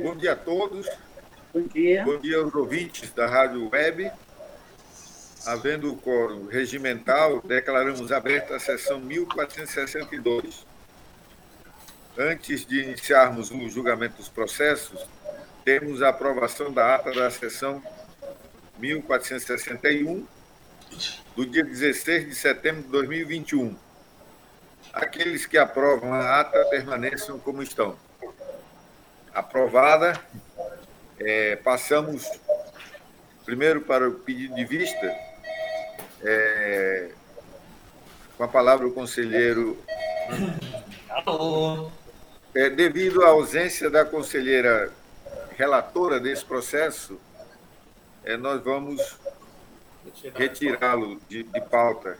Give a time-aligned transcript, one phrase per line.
[0.00, 0.88] Bom dia a todos.
[1.52, 2.04] Bom dia.
[2.04, 4.08] Bom dia aos ouvintes da Rádio Web.
[5.44, 10.64] Havendo o quórum regimental, declaramos aberta a sessão 1462.
[12.16, 15.04] Antes de iniciarmos o julgamento dos processos,
[15.64, 17.82] temos a aprovação da ata da sessão
[18.78, 20.24] 1461,
[21.34, 23.76] do dia 16 de setembro de 2021.
[24.92, 27.96] Aqueles que aprovam a ata permaneçam como estão.
[29.38, 30.20] Aprovada.
[31.20, 32.28] É, passamos
[33.44, 35.16] primeiro para o pedido de vista.
[36.24, 37.10] É,
[38.36, 39.78] com a palavra o conselheiro.
[41.08, 41.88] Alô.
[42.52, 44.92] É, devido à ausência da conselheira
[45.56, 47.20] relatora desse processo,
[48.24, 49.00] é, nós vamos
[50.34, 52.18] retirá-lo de, de pauta,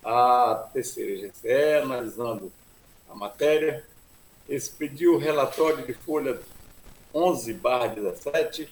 [0.04, 2.52] A terceira GCE, analisando
[3.10, 3.84] a matéria,
[4.48, 6.40] expediu o relatório de folha
[7.14, 7.54] 11
[7.94, 8.68] 17,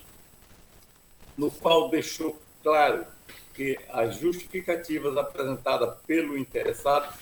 [1.37, 3.07] no qual deixou claro
[3.55, 7.17] que as justificativas apresentadas pelo interessado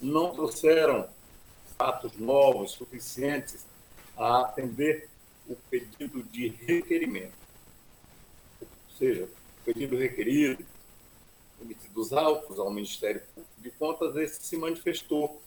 [0.00, 1.08] não trouxeram
[1.76, 3.66] fatos novos suficientes
[4.16, 5.08] a atender
[5.48, 7.32] o pedido de requerimento.
[8.60, 10.64] Ou seja, o pedido requerido,
[11.60, 15.42] emitidos autos ao Ministério Público de Contas, esse se manifestou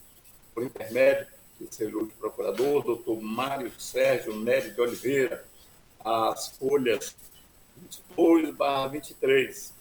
[0.54, 1.28] por intermédio
[1.70, 5.46] seu ilustre procurador, doutor Mário Sérgio Nery de Oliveira,
[6.04, 7.16] as folhas
[8.16, 9.74] 22 barra 23.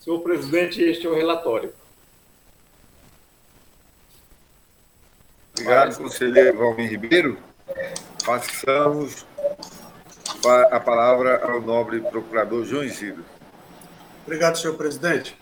[0.00, 1.72] Senhor presidente, este é o relatório.
[5.52, 7.38] Obrigado, conselheiro Valmir Ribeiro.
[8.24, 9.24] Passamos
[10.42, 13.24] pa- a palavra ao nobre procurador João Isidro.
[14.26, 15.36] Obrigado, senhor presidente.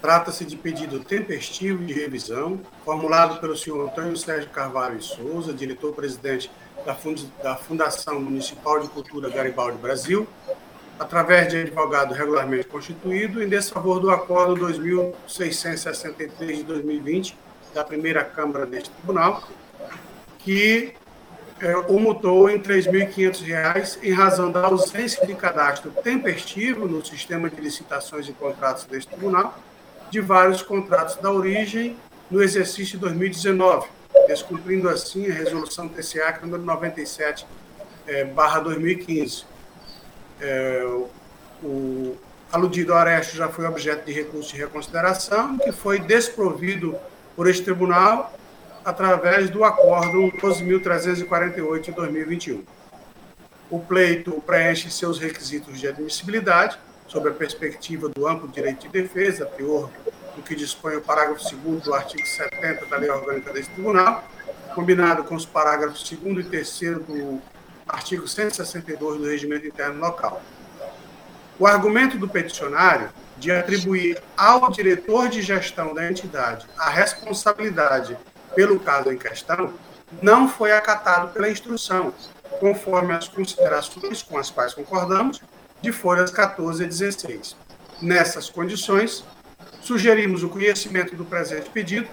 [0.00, 6.48] Trata-se de pedido tempestivo de revisão, formulado pelo senhor Antônio Sérgio Carvalho e Souza, diretor-presidente
[6.86, 10.26] da Fund- da Fundação Municipal de Cultura Garibaldi Brasil,
[11.00, 17.36] através de advogado regularmente constituído, em desfavor do Acordo 2663 de 2020
[17.74, 19.42] da primeira Câmara deste Tribunal,
[20.38, 20.94] que
[21.60, 27.50] é, o multou em R$ 3.500 em razão da ausência de cadastro tempestivo no sistema
[27.50, 29.58] de licitações e contratos deste tribunal
[30.10, 31.96] de vários contratos da origem
[32.30, 33.88] no exercício de 2019,
[34.26, 37.46] descumprindo assim a resolução TCA número 97
[38.06, 39.44] é, 2015.
[40.40, 40.84] É,
[41.62, 42.16] o
[42.52, 46.96] aludido Aresto já foi objeto de recurso de reconsideração, que foi desprovido
[47.36, 48.32] por este tribunal
[48.84, 52.64] através do Acórdão 12.348 de 2021.
[53.70, 56.78] O pleito preenche seus requisitos de admissibilidade,
[57.08, 59.56] sob a perspectiva do amplo direito de defesa, a
[60.36, 64.22] do que dispõe o parágrafo 2 do artigo 70 da Lei Orgânica deste Tribunal,
[64.74, 67.42] combinado com os parágrafos 2 e 3 do
[67.88, 70.40] artigo 162 do Regimento Interno Local.
[71.58, 78.16] O argumento do peticionário de atribuir ao diretor de gestão da entidade a responsabilidade
[78.54, 79.72] pelo caso em questão
[80.22, 82.12] não foi acatado pela instrução,
[82.60, 85.40] conforme as considerações com as quais concordamos,
[85.80, 87.56] de folhas 14 a 16.
[88.00, 89.24] Nessas condições,
[89.80, 92.08] sugerimos o conhecimento do presente pedido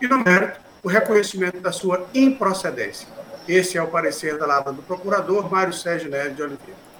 [0.00, 3.06] e, no mérito, o reconhecimento da sua improcedência.
[3.48, 6.90] Esse é o parecer da lata do procurador Mário Sérgio Nery de Oliveira.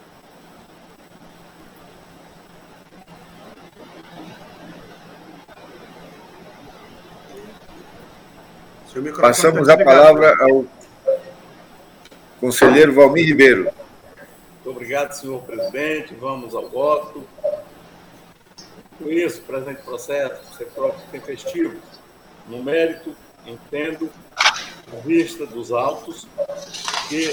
[9.20, 10.64] Passamos a palavra ao
[12.40, 13.79] conselheiro Valmir Ribeiro.
[14.80, 16.14] Obrigado, senhor presidente.
[16.14, 17.22] Vamos ao voto.
[18.96, 21.78] Com isso, presente processo ser próprio tempestivo.
[22.48, 26.26] No mérito, entendo, à vista dos autos,
[27.10, 27.30] que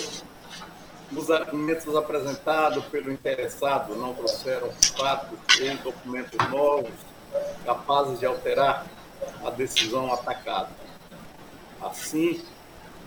[1.15, 6.91] os argumentos apresentados pelo interessado não trouxeram fatos ou documentos novos
[7.65, 8.85] capazes de alterar
[9.45, 10.71] a decisão atacada.
[11.81, 12.43] Assim,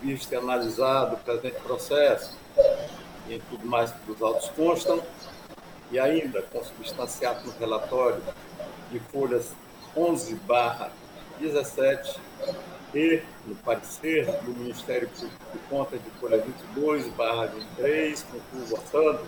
[0.01, 2.41] visto e analisado o presente processo
[3.31, 5.03] e tudo mais que os autos constam,
[5.91, 8.23] e ainda consubstanciado no relatório
[8.91, 9.53] de folhas
[9.97, 10.93] 11 barra
[11.38, 12.21] 17
[12.94, 19.21] e no parecer do Ministério Público de Contas de folha 22 barra 23, concluo votando,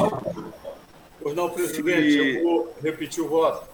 [1.19, 2.35] Pois não, presidente, Se...
[2.37, 3.67] eu vou repetir o voto.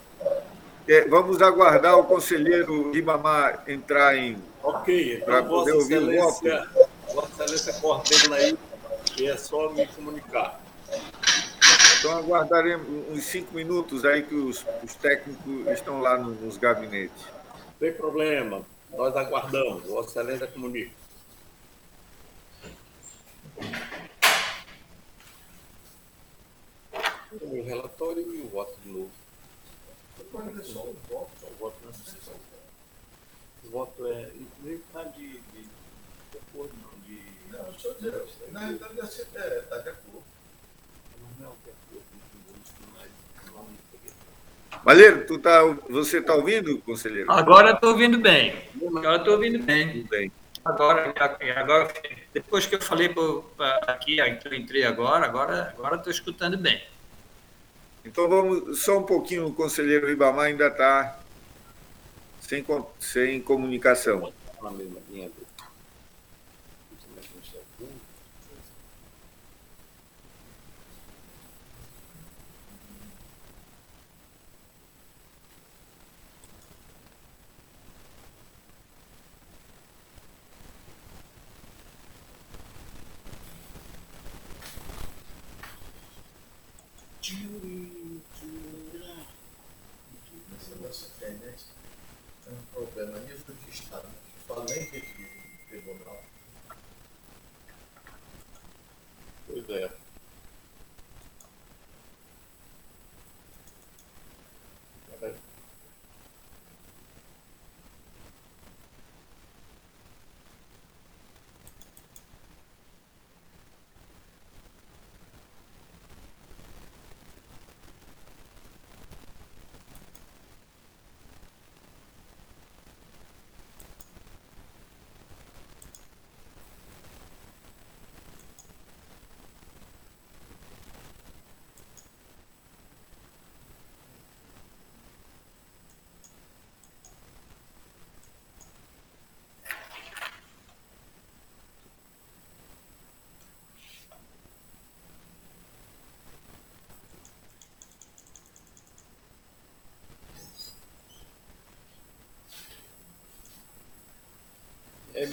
[0.87, 4.37] É, vamos aguardar o conselheiro Ribamar entrar em.
[4.63, 6.41] Ok, então, para poder ouvir o voto.
[7.13, 8.57] Vossa Excelência coordena aí
[9.17, 10.61] e é só me comunicar.
[11.99, 17.23] Então aguardaremos uns cinco minutos aí que os, os técnicos estão lá no, nos gabinetes.
[17.79, 19.85] Sem problema, nós aguardamos.
[19.85, 20.91] Vossa Excelência comunica.
[27.31, 29.11] O relatório e o voto de novo.
[30.19, 31.33] O voto, só o voto.
[33.71, 34.31] O é.
[34.61, 35.41] Nem está de
[36.35, 36.92] acordo, não.
[37.53, 40.23] Não, deixa eu dizer, na realidade é, está de acordo.
[44.83, 47.31] Malheiro, tu tá, você está ouvindo, conselheiro?
[47.31, 48.53] Agora estou ouvindo bem.
[48.85, 50.03] Agora estou ouvindo bem.
[50.09, 50.31] bem.
[50.65, 51.13] Agora,
[51.55, 51.93] agora,
[52.33, 56.81] depois que eu falei pra, aqui, eu entrei agora, agora agora estou escutando bem.
[58.03, 61.19] Então vamos só um pouquinho, o conselheiro Ribamar ainda está
[62.41, 62.65] sem,
[62.99, 64.33] sem comunicação.
[64.61, 65.42] Na mesma linha É,
[87.23, 87.92] Julie.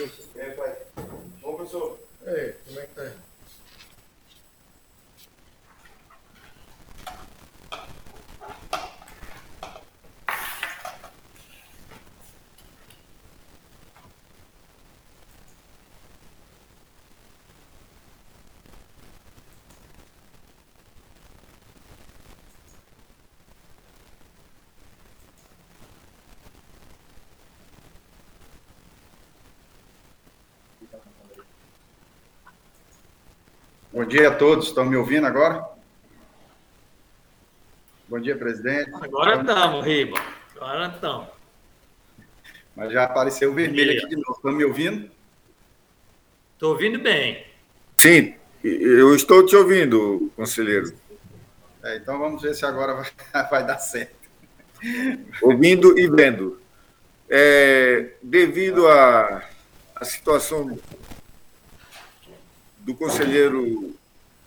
[0.01, 0.11] Meu...
[0.37, 0.77] É, pai.
[1.43, 1.99] Ô, professor.
[2.27, 3.13] Ei, como é que tá?
[34.01, 34.69] Bom dia a todos.
[34.69, 35.63] Estão me ouvindo agora?
[38.09, 38.93] Bom dia, presidente.
[38.95, 40.19] Agora estamos, Riba.
[40.57, 41.29] Agora estamos.
[42.75, 44.33] Mas já apareceu o vermelho aqui de novo.
[44.33, 45.11] Estão me ouvindo?
[46.55, 47.45] Estou ouvindo bem.
[47.99, 50.95] Sim, eu estou te ouvindo, conselheiro.
[51.83, 54.17] É, então vamos ver se agora vai, vai dar certo.
[55.43, 56.59] Ouvindo e vendo.
[57.29, 59.43] É, devido à
[60.01, 60.79] situação
[62.81, 63.95] do conselheiro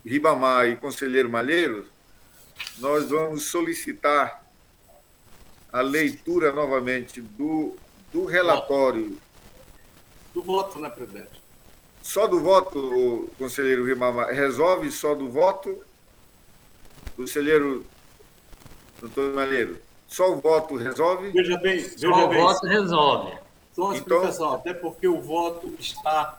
[0.04, 1.86] Ribamar e conselheiro Malheiro,
[2.78, 4.44] nós vamos solicitar
[5.72, 7.74] a leitura novamente do,
[8.12, 9.18] do relatório.
[10.32, 11.42] Do voto, né, presidente?
[12.02, 14.28] Só do voto, conselheiro Ribamar.
[14.28, 15.82] Resolve só do voto?
[17.16, 17.86] Conselheiro
[19.00, 21.30] doutor Malheiro, só o voto resolve?
[21.30, 22.38] Veja bem, veja só bem.
[22.38, 23.38] o voto resolve.
[23.72, 26.38] Só uma então, explicação, até porque o voto está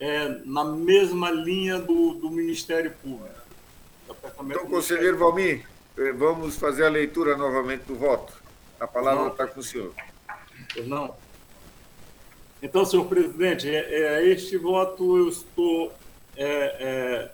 [0.00, 3.28] é, na mesma linha do, do Ministério Público.
[4.40, 5.66] Então, conselheiro Valmir,
[5.96, 8.32] eh, vamos fazer a leitura novamente do voto.
[8.80, 9.94] A palavra está com o senhor.
[10.86, 11.14] Não.
[12.62, 15.92] Então, senhor presidente, é, é, este voto eu estou.
[16.36, 17.30] É, é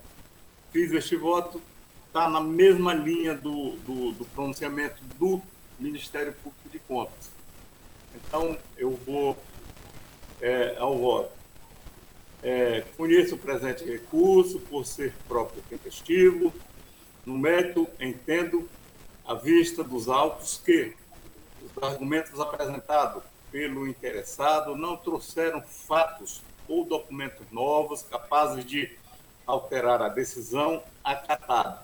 [0.72, 1.62] fiz este voto,
[2.08, 5.40] está na mesma linha do, do, do pronunciamento do
[5.78, 7.30] Ministério Público de Contas.
[8.14, 9.36] Então, eu vou
[10.40, 11.35] é, ao voto.
[12.42, 16.52] É, conheço o presente recurso por ser próprio tempestivo.
[17.24, 18.68] No mérito, entendo,
[19.26, 20.94] à vista dos autos, que
[21.62, 28.90] os argumentos apresentados pelo interessado não trouxeram fatos ou documentos novos capazes de
[29.46, 31.82] alterar a decisão acatada,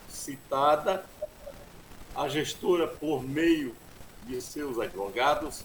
[0.07, 1.03] citada
[2.15, 3.75] a gestora por meio
[4.27, 5.63] de seus advogados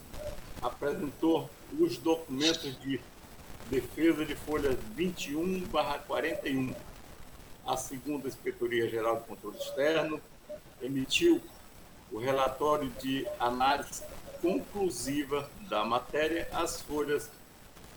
[0.62, 2.98] apresentou os documentos de
[3.68, 6.74] defesa de folha 21/41.
[7.66, 10.20] A segunda Inspetoria Geral de Controle Externo
[10.80, 11.42] emitiu
[12.12, 14.04] o relatório de análise
[14.40, 17.28] conclusiva da matéria, as folhas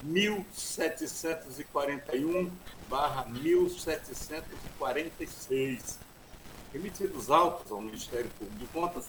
[0.02, 2.52] 1741
[3.28, 6.00] 1746.
[6.74, 9.06] Emitidos autos ao Ministério Público de Contas,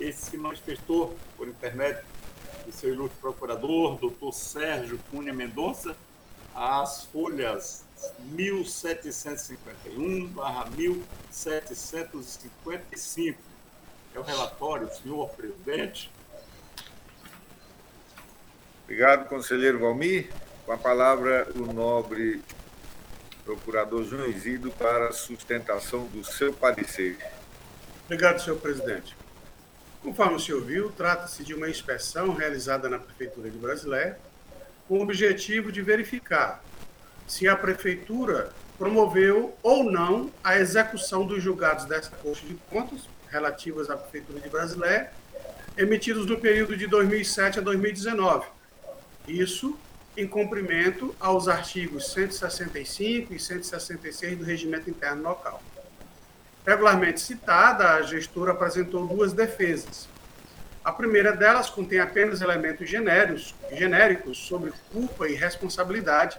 [0.00, 2.02] esse se manifestou por intermédio
[2.64, 5.94] do seu ilustre procurador, doutor Sérgio Cunha Mendonça,
[6.54, 7.84] as folhas
[8.32, 10.32] 1751
[10.76, 13.38] 1755.
[14.14, 16.10] É o relatório, senhor presidente.
[18.84, 20.30] Obrigado, conselheiro Valmir.
[20.64, 22.42] Com a palavra, o nobre
[23.44, 27.16] procurador João Isidro para a sustentação do seu parecer.
[28.04, 29.16] Obrigado, senhor presidente.
[30.02, 34.18] Conforme o senhor viu, trata-se de uma inspeção realizada na Prefeitura de Brasileia
[34.86, 36.62] com o objetivo de verificar
[37.28, 43.90] se a Prefeitura promoveu ou não a execução dos julgados dessa Corte de Contas relativas
[43.90, 45.12] à Prefeitura de Brasileia,
[45.76, 48.46] emitidos no período de 2007 a 2019.
[49.28, 49.78] Isso
[50.16, 55.62] em cumprimento aos artigos 165 e 166 do Regimento Interno Local.
[56.66, 60.08] Regularmente citada, a gestora apresentou duas defesas.
[60.84, 66.38] A primeira delas contém apenas elementos genéricos, genéricos sobre culpa e responsabilidade,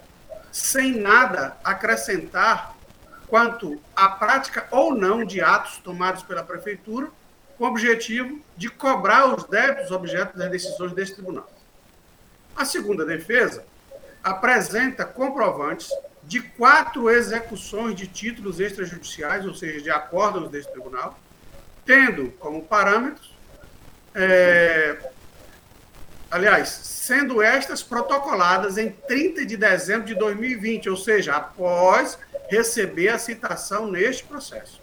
[0.50, 2.76] sem nada acrescentar
[3.26, 7.08] quanto à prática ou não de atos tomados pela Prefeitura,
[7.56, 11.48] com o objetivo de cobrar os débitos objeto das decisões desse tribunal.
[12.56, 13.64] A segunda defesa
[14.22, 15.88] apresenta comprovantes
[16.22, 21.18] de quatro execuções de títulos extrajudiciais, ou seja, de acordos desse tribunal,
[21.84, 23.34] tendo como parâmetros,
[24.14, 24.98] é,
[26.30, 33.18] aliás, sendo estas protocoladas em 30 de dezembro de 2020, ou seja, após receber a
[33.18, 34.80] citação neste processo.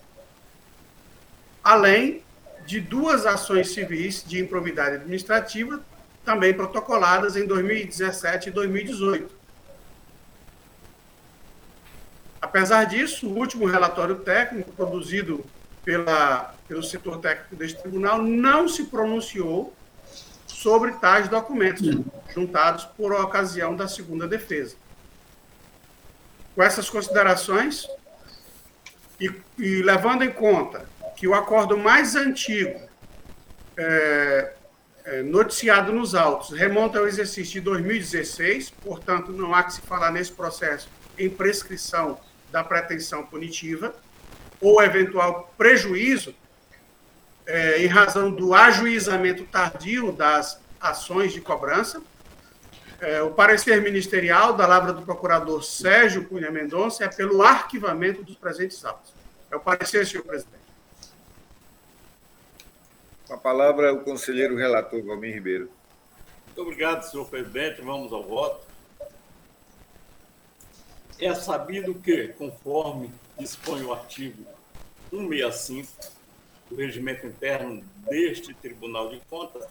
[1.64, 2.24] Além
[2.66, 5.82] de duas ações civis de improbidade administrativa,
[6.26, 9.38] também protocoladas em 2017 e 2018
[12.42, 15.44] Apesar disso, o último relatório técnico produzido
[15.84, 19.74] pela, pelo setor técnico deste tribunal não se pronunciou
[20.58, 21.88] sobre tais documentos
[22.34, 24.76] juntados por ocasião da segunda defesa.
[26.56, 27.88] Com essas considerações,
[29.22, 32.80] e, e levando em conta que o acordo mais antigo
[33.78, 34.54] é,
[35.06, 40.12] é, noticiado nos autos remonta ao exercício de 2016, portanto, não há que se falar
[40.12, 40.90] nesse processo
[41.20, 42.20] em prescrição
[42.52, 43.94] da pretensão punitiva
[44.60, 46.34] ou eventual prejuízo
[47.48, 52.02] é, em razão do ajuizamento tardio das ações de cobrança.
[53.00, 58.36] É, o parecer ministerial da Lavra do Procurador Sérgio Cunha Mendonça é pelo arquivamento dos
[58.36, 59.14] presentes autos.
[59.50, 60.58] É o parecer, senhor presidente.
[63.28, 65.70] Com a palavra, o conselheiro relator Valmir Ribeiro.
[66.48, 67.82] Muito obrigado, senhor presidente.
[67.82, 68.66] Vamos ao voto.
[71.20, 74.44] É sabido que, conforme dispõe o artigo
[75.12, 76.17] 165
[76.70, 79.66] do regimento interno deste Tribunal de Contas,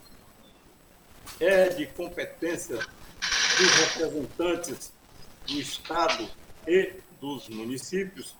[1.39, 4.93] é de competência dos representantes
[5.45, 6.29] do Estado
[6.67, 8.35] e dos municípios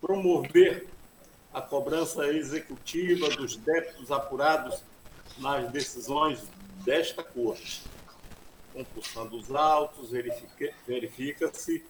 [0.00, 0.88] promover
[1.52, 4.82] a cobrança executiva dos débitos apurados
[5.38, 6.42] nas decisões
[6.84, 7.82] desta Corte.
[8.72, 10.10] Compulsão dos autos,
[10.86, 11.84] verifica-se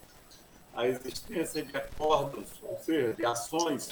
[0.75, 3.89] a existência de acordos, ou seja, de ações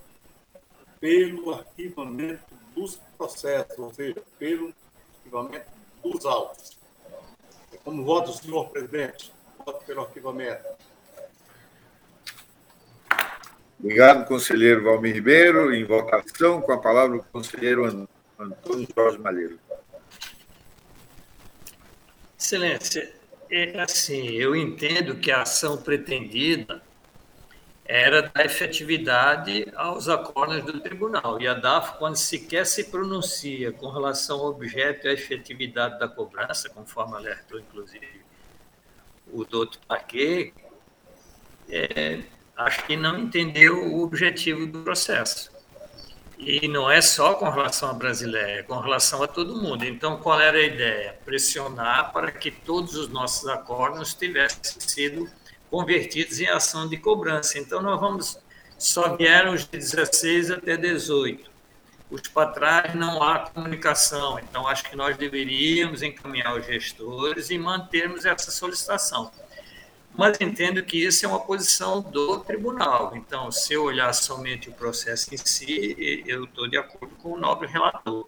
[0.99, 2.42] pelo arquivamento
[2.75, 4.73] dos processos, ou seja, pelo
[5.16, 5.71] arquivamento
[6.03, 6.79] dos autos.
[7.85, 9.31] Como voto, senhor presidente?
[9.64, 10.64] Voto pelo arquivamento.
[13.79, 15.75] Obrigado, conselheiro Valmir Ribeiro.
[15.75, 19.61] Em votação, com a palavra o conselheiro Antônio Jorge Malheiro.
[22.38, 23.17] Excelência,
[23.50, 26.82] é assim, eu entendo que a ação pretendida
[27.84, 31.40] era dar efetividade aos acordos do tribunal.
[31.40, 36.06] E a DAF, quando sequer se pronuncia com relação ao objeto e à efetividade da
[36.06, 38.20] cobrança, conforme alertou, inclusive,
[39.32, 40.52] o doutor Paquet,
[41.70, 42.20] é,
[42.54, 45.50] acho que não entendeu o objetivo do processo.
[46.38, 49.85] E não é só com relação à brasileira, é com relação a todo mundo.
[49.85, 51.18] Então, qual era a ideia?
[51.24, 55.29] Pressionar para que todos os nossos acordos tivessem sido
[55.68, 57.59] convertidos em ação de cobrança.
[57.59, 58.38] Então, nós vamos.
[58.79, 61.51] Só vieram os de 16 até 18.
[62.09, 64.38] Os para trás não há comunicação.
[64.38, 69.33] Então, acho que nós deveríamos encaminhar os gestores e mantermos essa solicitação.
[70.18, 73.12] Mas entendo que isso é uma posição do tribunal.
[73.14, 77.38] Então, se eu olhar somente o processo em si, eu estou de acordo com o
[77.38, 78.26] nobre relator.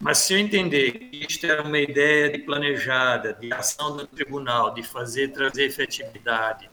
[0.00, 4.72] Mas se eu entender que isto era uma ideia de planejada, de ação do tribunal,
[4.72, 6.70] de fazer trazer efetividade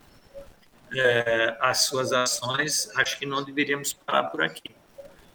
[0.96, 4.74] é, às suas ações, acho que não deveríamos parar por aqui.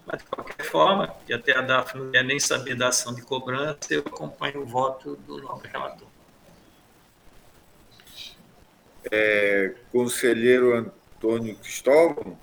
[0.07, 3.21] Mas, de qualquer forma, e até a DAF não quer nem saber da ação de
[3.21, 6.12] cobrança, eu acompanho o voto do nobre relator.
[9.11, 12.39] É, conselheiro Antônio Cristóvão.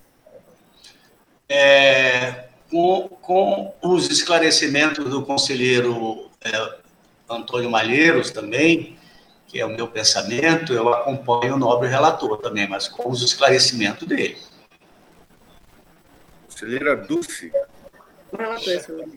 [1.48, 6.80] É, com, com os esclarecimentos do conselheiro é,
[7.30, 8.98] Antônio Malheiros também,
[9.48, 14.08] que é o meu pensamento, eu acompanho o nobre relator também, mas com os esclarecimentos
[14.08, 14.38] dele.
[16.46, 17.52] Conselheira Dulce.
[18.38, 19.08] Relator, senhor.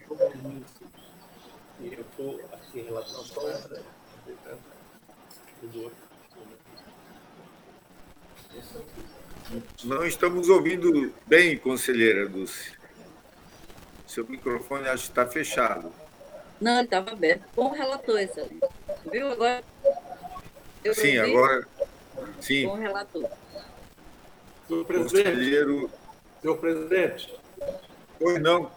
[1.81, 3.23] Eu estou aqui em relação
[9.85, 12.73] Não estamos ouvindo bem, conselheira Dulce.
[14.07, 15.93] Seu microfone acho que está fechado.
[16.61, 17.45] Não, ele estava aberto.
[17.55, 18.61] Com o relator, excelente.
[19.11, 19.65] Viu agora?
[20.85, 21.31] Eu sim, ouvi?
[21.31, 21.69] agora.
[22.41, 22.67] Sim.
[22.67, 23.31] Com o relator.
[24.69, 25.25] Senhor presidente.
[25.25, 25.91] Conselheiro.
[26.41, 27.35] Senhor presidente.
[28.19, 28.71] Pois não,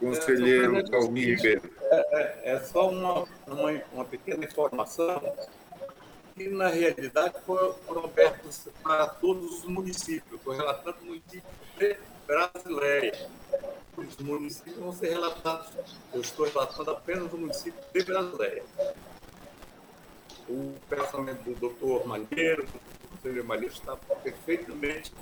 [0.00, 1.70] conselheiro É, Calmir Ribeiro.
[1.80, 5.22] É, é, é só uma, uma, uma pequena informação
[6.34, 10.38] que, na realidade, foram, abertos para todos os municípios.
[10.38, 11.42] Estou relatando o município
[11.78, 13.28] de Brasileia.
[13.96, 15.68] Os municípios vão ser relatados.
[16.12, 18.64] Eu estou relatando apenas o município de Brasileia.
[20.48, 25.12] O pensamento do doutor Malheiro, do conselheiro Malheiro, está perfeitamente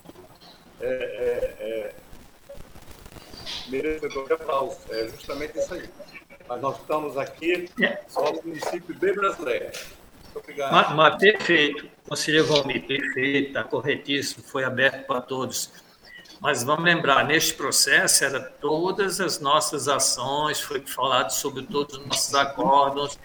[0.81, 1.94] é, é, é,
[3.68, 4.79] merecedor de aplauso.
[4.90, 5.88] É justamente isso aí.
[6.48, 7.68] Mas nós estamos aqui
[8.09, 9.70] só no município de Brasileia.
[10.35, 10.73] Obrigado.
[10.73, 15.71] Mas, mas perfeito, conselheiro Valmir, perfeito, está corretíssimo, foi aberto para todos.
[16.40, 22.07] Mas vamos lembrar, neste processo, era todas as nossas ações, foi falado sobre todos os
[22.07, 23.18] nossos acordos,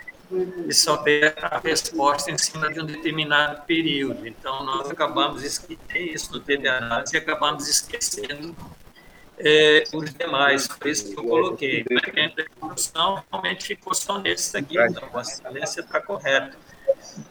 [0.68, 4.28] e só ter a resposta em cima de um determinado período.
[4.28, 8.56] Então, nós acabamos esquecendo isso no TD Análise e acabamos esquecendo
[9.40, 11.86] é, os demais, por isso que eu coloquei.
[11.90, 16.58] Mas a discussão realmente ficou só nesses aqui, então, a excelência está correta.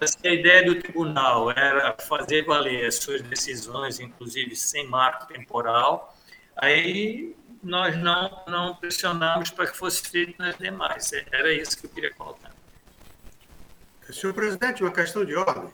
[0.01, 5.27] Mas se a ideia do tribunal era fazer valer as suas decisões, inclusive sem marco
[5.27, 6.17] temporal,
[6.57, 11.13] aí nós não, não pressionamos para que fosse feito nas demais.
[11.33, 12.53] Era isso que eu queria colocar.
[14.13, 15.69] Senhor presidente, uma questão de ordem.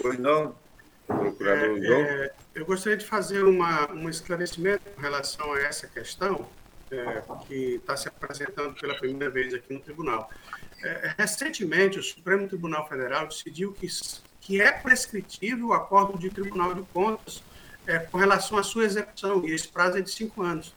[0.00, 0.54] Pois não,
[1.06, 2.00] procurador João.
[2.00, 6.48] É, eu gostaria de fazer uma, um esclarecimento com relação a essa questão,
[6.90, 10.30] é, que está se apresentando pela primeira vez aqui no tribunal.
[10.84, 13.88] É, recentemente, o Supremo Tribunal Federal decidiu que,
[14.38, 17.42] que é prescritível o acordo de Tribunal de Contas
[17.86, 20.74] é, com relação à sua execução, e esse prazo é de cinco anos.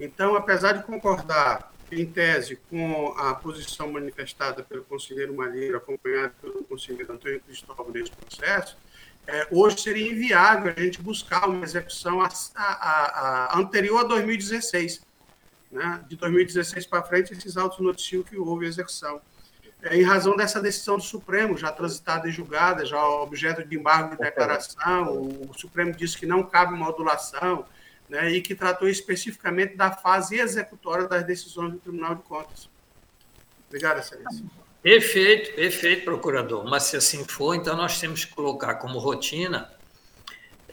[0.00, 6.64] Então, apesar de concordar, em tese, com a posição manifestada pelo conselheiro Malheiro, acompanhado pelo
[6.64, 8.78] conselheiro Antônio Cristóvão nesse processo,
[9.26, 15.02] é, hoje seria inviável a gente buscar uma execução a, a, a anterior a 2016.
[15.70, 16.04] Né?
[16.08, 19.20] De 2016 para frente, esses autos noticiam que houve execução.
[19.84, 24.16] É, em razão dessa decisão do Supremo, já transitada e julgada, já objeto de embargo
[24.16, 27.66] de declaração, o Supremo disse que não cabe modulação,
[28.08, 32.68] né, e que tratou especificamente da fase executória das decisões do Tribunal de Contas.
[33.68, 34.44] Obrigado, Excelência.
[34.82, 36.64] Perfeito, perfeito, procurador.
[36.64, 39.70] Mas se assim for, então nós temos que colocar como rotina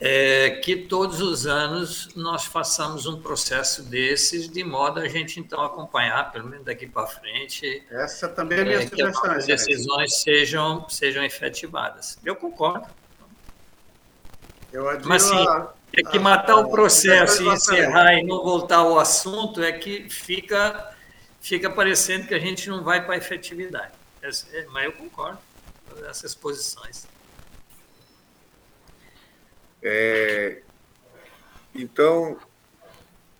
[0.04, 5.62] é que todos os anos nós façamos um processo desses, de modo a gente então
[5.62, 7.84] acompanhar, pelo menos daqui para frente.
[7.88, 9.22] Essa também é a minha é, sugestão.
[9.22, 12.18] Que as decisões sejam, sejam efetivadas.
[12.24, 12.88] Eu concordo.
[14.72, 15.46] Eu Mas sim,
[15.92, 20.96] é que matar o processo e encerrar e não voltar ao assunto é que fica,
[21.40, 23.92] fica parecendo que a gente não vai para a efetividade.
[24.20, 25.38] É, mas eu concordo
[25.88, 27.06] com essas posições.
[29.82, 30.62] É,
[31.74, 32.38] então,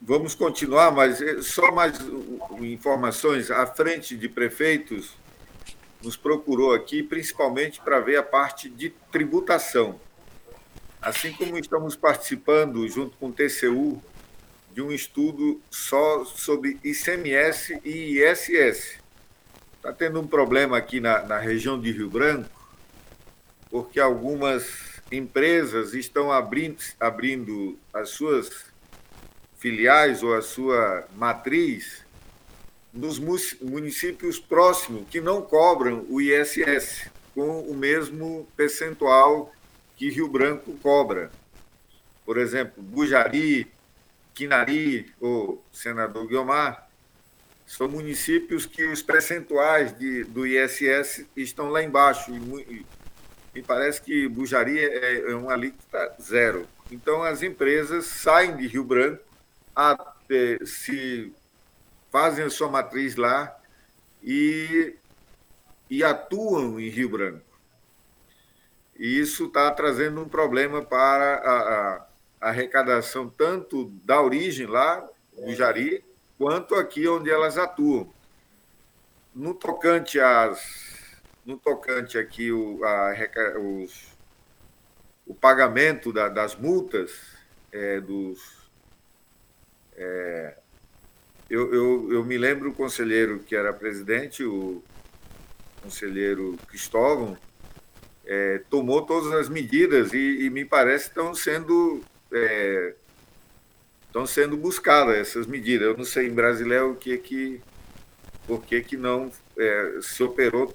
[0.01, 1.99] vamos continuar, mas é, só mais
[2.61, 3.51] informações.
[3.51, 5.17] A frente de prefeitos
[6.03, 10.01] nos procurou aqui, principalmente para ver a parte de tributação.
[11.01, 14.03] Assim como estamos participando, junto com o TCU,
[14.73, 18.99] de um estudo só sobre ICMS e ISS.
[19.77, 22.49] Está tendo um problema aqui na, na região de Rio Branco,
[23.69, 28.67] porque algumas empresas estão abrindo, abrindo as suas
[29.59, 32.05] filiais ou a sua matriz
[32.93, 39.53] nos municípios próximos que não cobram o ISS com o mesmo percentual
[39.97, 41.31] que Rio Branco cobra.
[42.25, 43.71] Por exemplo, Bujari,
[44.35, 46.89] Quinari ou Senador Guiomar
[47.67, 52.31] são municípios que os percentuais de, do ISS estão lá embaixo
[52.69, 52.85] e,
[53.55, 56.67] me parece que Bujari é, é uma alíquota zero.
[56.91, 59.23] Então, as empresas saem de Rio Branco,
[59.75, 60.15] a,
[60.65, 61.33] se
[62.11, 63.55] fazem a sua matriz lá
[64.23, 64.95] e,
[65.91, 67.53] e atuam em Rio Branco.
[68.99, 76.05] E isso está trazendo um problema para a, a, arrecadação tanto da origem lá, Bujari,
[76.39, 78.13] quanto aqui onde elas atuam.
[79.35, 80.92] No tocante às
[81.45, 83.15] no tocante aqui o, a,
[83.59, 84.13] os,
[85.27, 87.13] o pagamento da, das multas
[87.71, 88.71] é, dos.
[89.97, 90.57] É,
[91.51, 94.83] eu, eu, eu me lembro o conselheiro que era presidente, o
[95.83, 97.37] conselheiro Cristóvão,
[98.25, 102.03] é, tomou todas as medidas e, e me parece estão sendo
[102.33, 102.95] é,
[104.07, 105.89] estão sendo buscadas essas medidas.
[105.89, 107.61] Eu não sei em Brasileiro o que que
[108.47, 110.75] por que, que não é, se operou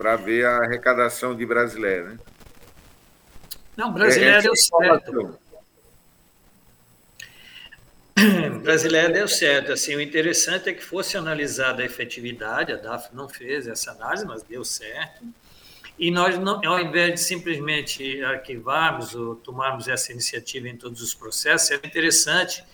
[0.00, 2.18] para ver a arrecadação de brasileiro, né?
[3.76, 5.38] Não, brasileiro é, deu certo.
[8.62, 9.72] Brasileiro deu certo.
[9.72, 14.26] Assim, o interessante é que fosse analisada a efetividade, a DAF não fez essa análise,
[14.26, 15.22] mas deu certo.
[15.98, 21.14] E nós, não, ao invés de simplesmente arquivarmos ou tomarmos essa iniciativa em todos os
[21.14, 22.64] processos, é interessante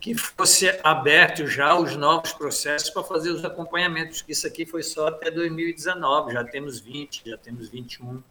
[0.00, 4.82] que fosse aberto já os novos processos para fazer os acompanhamentos, que isso aqui foi
[4.82, 8.22] só até 2019, já temos 20, já temos 21.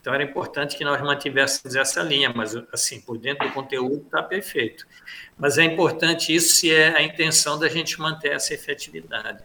[0.00, 4.22] Então era importante que nós mantivéssemos essa linha, mas assim, por dentro do conteúdo está
[4.22, 4.86] perfeito.
[5.38, 9.44] Mas é importante isso se é a intenção da gente manter essa efetividade.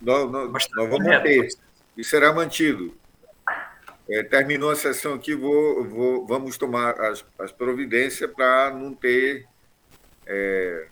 [0.00, 1.48] Nós, nós, nós vamos manter,
[1.96, 2.94] e será mantido.
[4.08, 9.46] É, terminou a sessão aqui, vou, vou, vamos tomar as, as providências para não ter
[10.26, 10.88] é,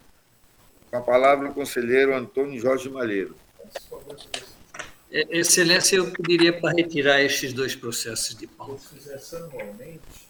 [0.92, 3.34] com a palavra o conselheiro Antônio Jorge Malheiro.
[5.10, 8.78] É, excelência, eu pediria para retirar estes dois processos de pauta.
[8.78, 10.28] Se fizesse anualmente,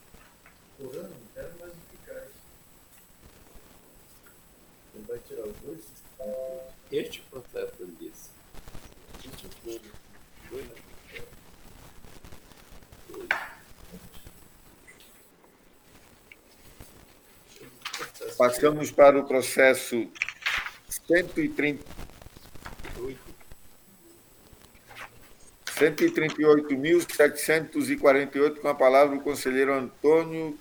[0.78, 2.28] por ano, era mais eficaz.
[4.94, 5.80] Ele vai tirar os dois?
[6.92, 8.30] Este processo, ele disse.
[9.18, 9.80] Este foi
[10.48, 10.66] dois,
[18.38, 20.08] Passamos para o processo
[21.06, 22.02] 130.
[25.82, 30.56] 138.748, com a palavra o conselheiro Antônio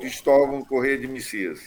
[0.00, 1.60] Cristóvão Correia de Messias.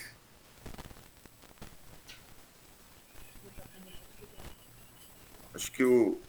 [5.54, 6.20] Acho que o,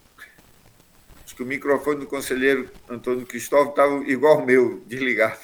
[1.26, 5.42] acho que o microfone do conselheiro Antônio Cristóvão estava igual ao meu, desligado.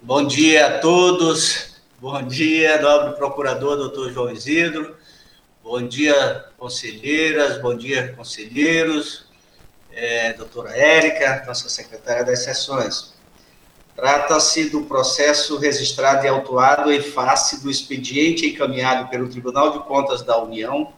[0.00, 1.73] Bom dia a todos.
[2.00, 4.96] Bom dia, nobre procurador, doutor João Isidro.
[5.62, 7.62] Bom dia, conselheiras.
[7.62, 9.26] Bom dia, conselheiros.
[9.92, 13.14] É, doutora Érica, nossa secretária das sessões.
[13.94, 20.20] Trata-se do processo registrado e autuado em face do expediente encaminhado pelo Tribunal de Contas
[20.20, 20.92] da União,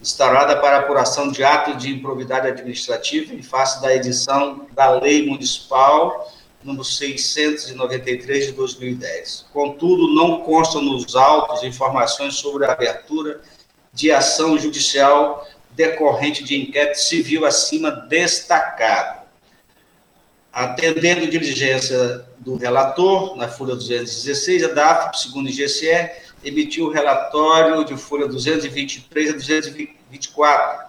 [0.00, 6.32] instaurada para apuração de atos de improvidade administrativa em face da edição da Lei Municipal
[6.62, 9.46] número 693 de 2010.
[9.52, 13.40] Contudo, não constam nos autos informações sobre a abertura
[13.92, 19.18] de ação judicial decorrente de inquérito civil acima destacado
[20.58, 26.10] atendendo diligência do relator, na folha 216, a DAF, segundo o IGCE,
[26.44, 30.88] emitiu o relatório de folha 223 a 224.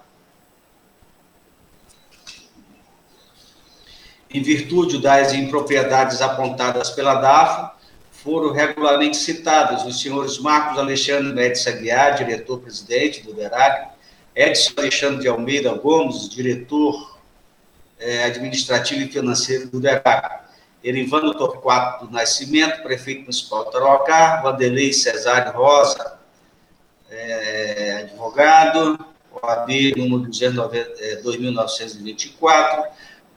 [4.32, 7.80] Em virtude das impropriedades apontadas pela DAF,
[8.12, 13.90] foram regularmente citados os senhores Marcos Alexandre Médici Aguiar, diretor-presidente do DERAG,
[14.36, 17.18] Edson Alexandre de Almeida Gomes, diretor
[17.98, 20.38] é, administrativo e financeiro do DECAC.
[20.84, 26.18] Erivando Torquato do Nascimento, prefeito municipal de Tarauacá, Vanderlei Cesário Rosa,
[27.10, 28.98] é, advogado,
[29.32, 32.84] OAB número 290, é, 2924,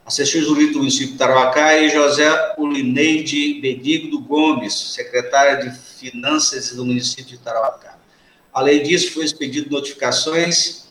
[0.06, 6.84] assessor jurídico do município de Tarauacá e José Ulineide Benigno Gomes, secretária de Finanças do
[6.84, 7.96] município de Tarauacá.
[8.52, 10.82] Além disso, foi expedido notificações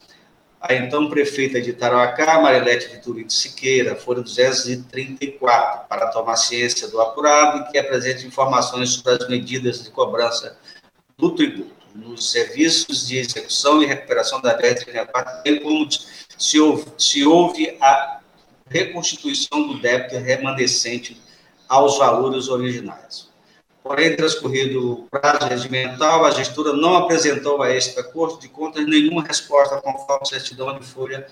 [0.62, 7.66] a então prefeita de Tarauacá, Marilete Vitorino Siqueira, foram 234, para tomar ciência do apurado
[7.66, 10.56] e que apresente informações sobre as medidas de cobrança
[11.18, 15.88] do tributo nos serviços de execução e recuperação da BR-34, bem como
[16.38, 18.20] se houve, se houve a
[18.70, 21.20] reconstituição do débito remanescente
[21.68, 23.31] aos valores originais.
[23.84, 29.24] Porém, transcorrido o prazo regimental, a gestora não apresentou a esta Corte de Contas nenhuma
[29.24, 31.26] resposta conforme certidão de folha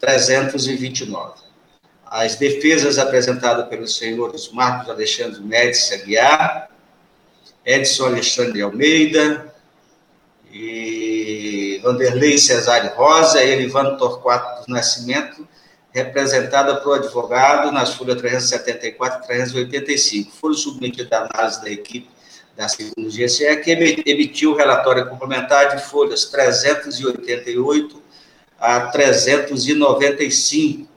[0.00, 1.40] 329.
[2.04, 6.68] As defesas apresentadas pelos senhores Marcos Alexandre Médici Aguiar,
[7.64, 9.52] Edson Alexandre Almeida,
[10.52, 15.48] e Vanderlei Cesário Rosa e Elivano Torquato do Nascimento,
[15.92, 20.32] representada por advogado nas folhas 374 e 385.
[20.32, 22.08] Foram submetidas à análise da equipe
[22.56, 23.70] da segunda GCE, que
[24.06, 28.02] emitiu o relatório complementar de folhas 388
[28.58, 30.91] a 395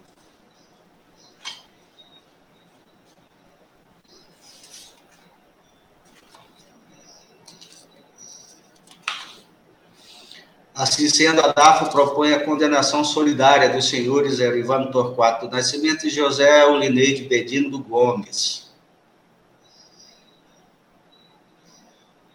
[10.75, 16.09] Assim sendo, a DAFO propõe a condenação solidária dos senhores Erivano Torquato do Nascimento e
[16.09, 18.65] José Olineide Bedino Gomes.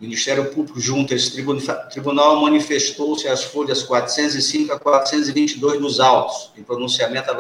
[0.01, 1.33] O Ministério Público, junto a esse
[1.91, 7.35] tribunal, manifestou-se as folhas 405 a 422 dos autos, em pronunciamento a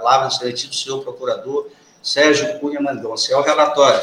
[0.00, 1.68] lavra seletivo do senhor procurador
[2.02, 3.30] Sérgio Cunha Mendonça.
[3.30, 4.00] É o relatório.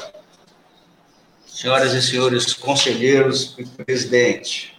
[1.48, 4.73] senhoras e senhores conselheiros e presidente.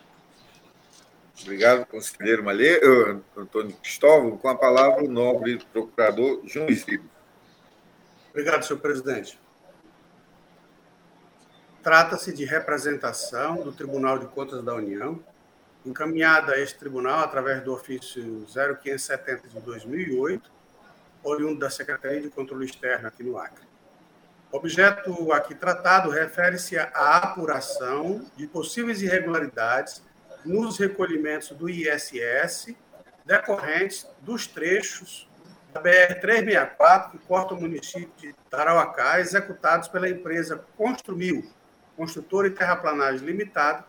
[1.45, 4.39] Obrigado, conselheiro Malheiro, Antônio Cristóvão.
[4.39, 7.05] Com a palavra, o nobre procurador Isidro.
[8.31, 9.39] Obrigado, senhor presidente.
[11.83, 15.23] Trata-se de representação do Tribunal de Contas da União,
[15.85, 20.51] encaminhada a este tribunal através do ofício 0570 de 2008,
[21.23, 23.67] oriundo da Secretaria de Controle Externo aqui no Acre.
[24.51, 30.03] O objeto aqui tratado refere-se à apuração de possíveis irregularidades
[30.45, 32.75] nos recolhimentos do ISS
[33.25, 35.29] decorrentes dos trechos
[35.73, 41.51] da BR-364 que corta o município de Tarauacá, executados pela empresa Construmil,
[41.97, 43.85] Construtora e Terraplanagem Limitada,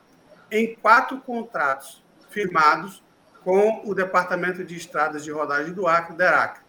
[0.49, 3.03] em quatro contratos firmados
[3.43, 6.61] com o Departamento de Estradas de Rodagem do Acre, DERAC.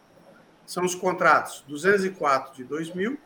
[0.66, 3.18] São os contratos 204 de 2000,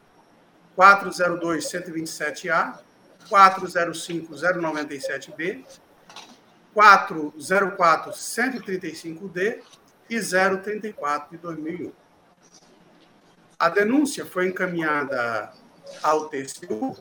[0.76, 2.78] 402 127A,
[3.28, 5.64] 405 097B,
[6.74, 9.60] 404 135D
[10.08, 11.92] e 034 de 2001.
[13.58, 15.52] A denúncia foi encaminhada
[16.02, 16.96] ao TCU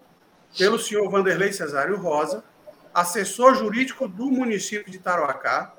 [0.57, 2.43] pelo senhor Vanderlei Cesário Rosa,
[2.93, 5.73] assessor jurídico do município de Tarouacá,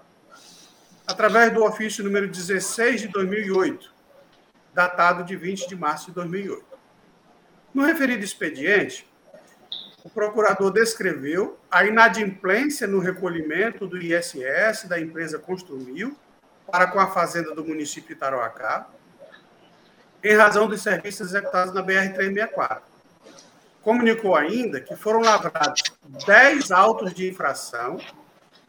[1.06, 3.92] através do ofício número 16 de 2008,
[4.72, 6.64] datado de 20 de março de 2008.
[7.74, 9.09] No referido expediente,
[10.04, 16.16] o procurador descreveu a inadimplência no recolhimento do ISS da empresa Construmil
[16.70, 18.86] para com a fazenda do município de Tarouacá,
[20.22, 22.82] em razão dos serviços executados na BR-364
[23.82, 25.82] comunicou ainda que foram lavrados
[26.26, 27.98] 10 autos de infração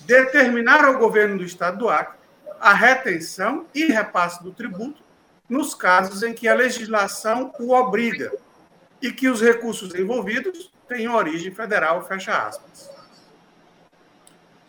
[0.00, 2.18] determinar ao governo do Estado do Acre
[2.60, 5.02] a retenção e repasse do tributo
[5.48, 8.32] nos casos em que a legislação o obriga
[9.00, 12.90] e que os recursos envolvidos tenham origem federal, fecha aspas.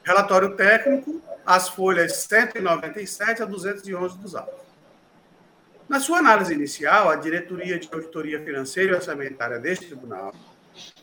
[0.10, 4.66] Relatório técnico, as folhas 197 a 211 dos autos.
[5.88, 10.34] Na sua análise inicial, a Diretoria de Auditoria Financeira e Orçamentária deste tribunal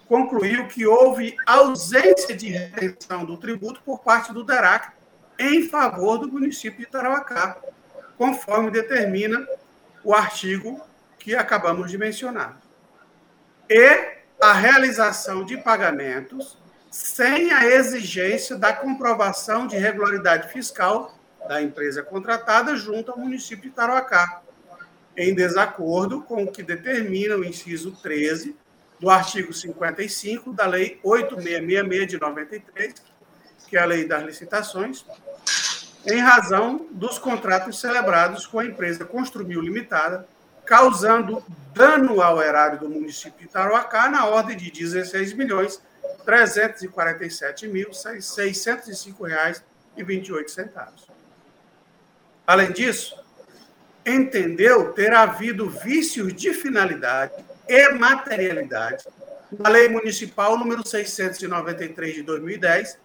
[0.09, 4.91] concluiu que houve ausência de retenção do tributo por parte do DERAC
[5.39, 7.59] em favor do município de Tarauacá,
[8.19, 9.47] conforme determina
[10.03, 10.85] o artigo
[11.17, 12.61] que acabamos de mencionar.
[13.71, 16.59] E a realização de pagamentos
[16.97, 21.15] sem a exigência da comprovação de regularidade fiscal
[21.47, 24.41] da empresa contratada junto ao município de Tarauacá,
[25.15, 28.57] em desacordo com o que determina o inciso 13
[28.99, 32.95] do artigo 55 da Lei 8666 de 93,
[33.69, 35.05] que é a Lei das Licitações,
[36.07, 40.27] em razão dos contratos celebrados com a empresa Construmil Limitada,
[40.65, 41.45] causando
[41.75, 45.79] dano ao erário do município de Tarouacá na ordem de 16 milhões
[46.25, 49.63] 347 mil 605 reais
[49.97, 51.07] e 28 centavos.
[52.47, 53.17] Além disso,
[54.05, 57.35] entendeu ter havido vícios de finalidade
[57.69, 59.05] e materialidade
[59.51, 62.99] na Lei Municipal número 693 de 2010,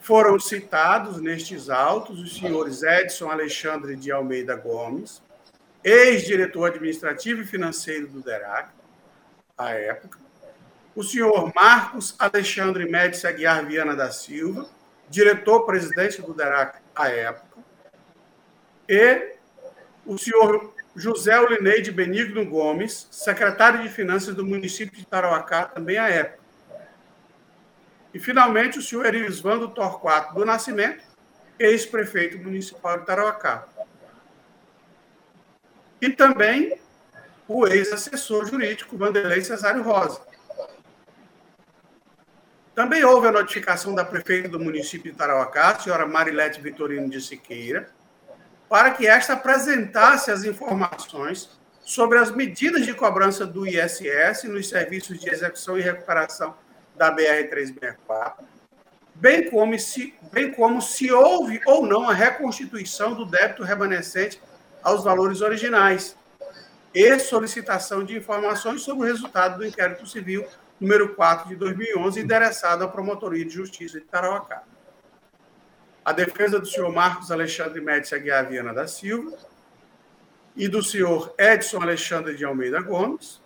[0.00, 5.20] Foram citados nestes autos os senhores Edson Alexandre de Almeida Gomes,
[5.84, 8.70] ex-diretor administrativo e financeiro do DERAC,
[9.58, 10.18] à época,
[10.96, 14.66] o senhor Marcos Alexandre Médici Aguiar Viana da Silva,
[15.10, 17.58] diretor-presidente do DERAC à época,
[18.88, 19.36] e
[20.06, 26.08] o senhor José Olineide Benigno Gomes, secretário de Finanças do município de Tarauacá, também à
[26.08, 26.42] época.
[28.14, 31.04] E, finalmente, o senhor Erisvando Torquato do Nascimento,
[31.58, 33.68] ex-prefeito municipal de Tarauacá.
[36.00, 36.80] E também
[37.46, 40.35] o ex-assessor jurídico Vanderlei Cesário Rosa.
[42.76, 47.88] Também houve a notificação da prefeita do município de Tarauacá, senhora Marilete Vitorino de Siqueira,
[48.68, 55.18] para que esta apresentasse as informações sobre as medidas de cobrança do ISS nos serviços
[55.18, 56.54] de execução e recuperação
[56.94, 58.44] da BR-364,
[59.14, 64.38] bem como, se, bem como se houve ou não a reconstituição do débito remanescente
[64.82, 66.14] aos valores originais,
[66.94, 70.46] e solicitação de informações sobre o resultado do inquérito civil
[70.80, 74.62] número 4 de 2011, endereçado à Promotoria de Justiça de Tarauacá
[76.06, 79.36] a defesa do senhor Marcos Alexandre Médici Aguiar Viana da Silva
[80.54, 83.42] e do senhor Edson Alexandre de Almeida Gomes,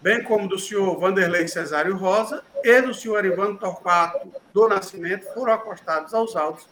[0.00, 5.54] bem como do senhor Vanderlei Cesário Rosa e do senhor Ivan Torquato do Nascimento, foram
[5.54, 6.68] acostados aos autos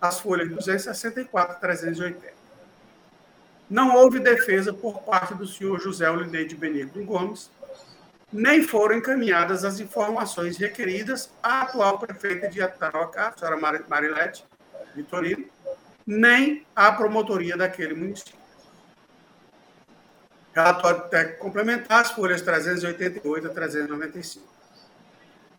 [0.00, 2.34] as folhas 264 e 380.
[3.68, 7.50] Não houve defesa por parte do senhor José Olineide Benigno Gomes,
[8.34, 14.44] nem foram encaminhadas as informações requeridas à atual prefeita de Ataroca, a senhora Marilete
[14.92, 15.46] Vitorino,
[16.04, 18.34] nem à promotoria daquele município.
[20.52, 24.44] Relatório técnico complementar, as folhas 388 a 395.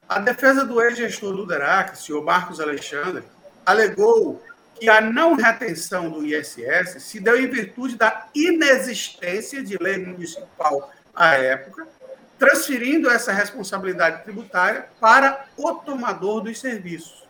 [0.10, 3.24] A defesa do ex-gestor do DERAC, senhor Marcos Alexandre,
[3.66, 4.44] alegou
[4.78, 10.92] que a não retenção do ISS se deu em virtude da inexistência de lei municipal
[11.16, 11.95] à época
[12.38, 17.26] transferindo essa responsabilidade tributária para o tomador dos serviços.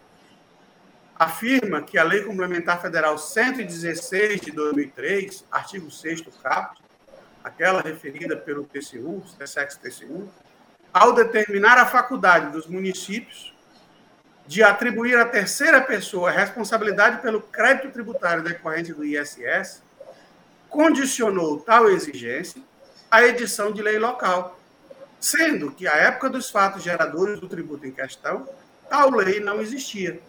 [1.17, 6.81] Afirma que a Lei Complementar Federal 116 de 2003, artigo 6 caput,
[7.43, 10.27] aquela referida pelo TCU, SEX TCU,
[10.91, 13.53] ao determinar a faculdade dos municípios
[14.47, 19.83] de atribuir à terceira pessoa a responsabilidade pelo crédito tributário decorrente do ISS,
[20.69, 22.61] condicionou tal exigência
[23.09, 24.59] à edição de lei local,
[25.25, 28.47] sendo que, à época dos fatos geradores do tributo em questão,
[28.87, 30.21] tal lei não existia.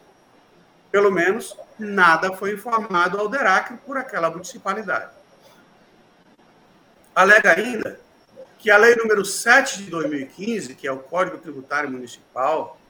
[0.90, 5.10] Pelo menos, nada foi informado ao DERAC por aquela municipalidade.
[7.14, 8.00] Alega ainda
[8.58, 12.80] que a Lei número 7 de 2015, que é o Código Tributário Municipal,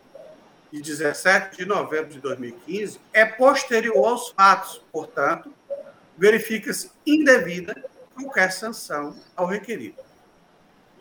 [0.71, 5.53] de 17 de novembro de 2015, é posterior aos fatos, portanto,
[6.17, 7.75] verifica-se indevida
[8.15, 10.06] qualquer sanção ao requerido.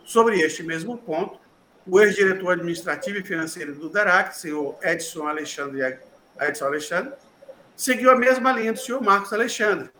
[0.06, 1.40] Sobre este mesmo ponto,
[1.84, 5.98] o ex-diretor administrativo e financeiro do DARAC, senhor Edson Alexandre,
[6.40, 7.12] Edson Alexandre,
[7.74, 9.90] seguiu a mesma linha do senhor Marcos Alexandre,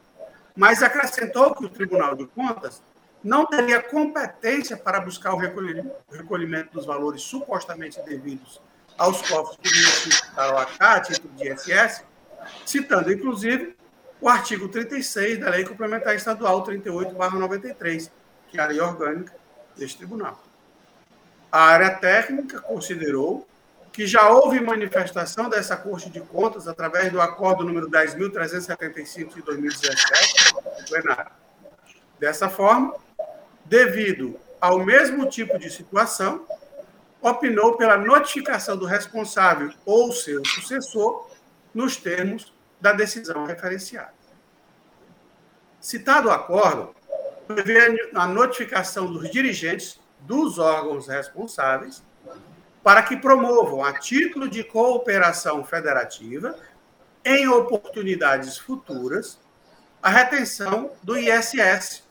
[0.55, 2.81] mas acrescentou que o Tribunal de Contas
[3.23, 8.63] não teria competência para buscar o recolhimento dos valores supostamente devidos
[8.97, 12.05] aos cofres do município de Tarauacá, título de ISS,
[12.65, 13.77] citando, inclusive,
[14.21, 18.09] o artigo 36 da Lei Complementar Estadual 38-93,
[18.47, 19.35] que é a lei orgânica
[19.77, 20.43] deste tribunal.
[21.51, 23.47] A área técnica considerou
[23.93, 30.55] que já houve manifestação dessa Corte de Contas através do acordo número 10.375 de 2017
[30.55, 31.31] do plenário.
[32.18, 32.95] Dessa forma,
[33.64, 36.47] devido ao mesmo tipo de situação,
[37.20, 41.31] opinou pela notificação do responsável ou seu sucessor
[41.74, 44.12] nos termos da decisão referenciada.
[45.81, 46.96] Citado o acordo,
[47.47, 52.03] prevê a notificação dos dirigentes dos órgãos responsáveis
[52.83, 56.57] para que promovam, a título de cooperação federativa,
[57.25, 59.41] em oportunidades futuras,
[60.01, 62.05] a retenção do ISS.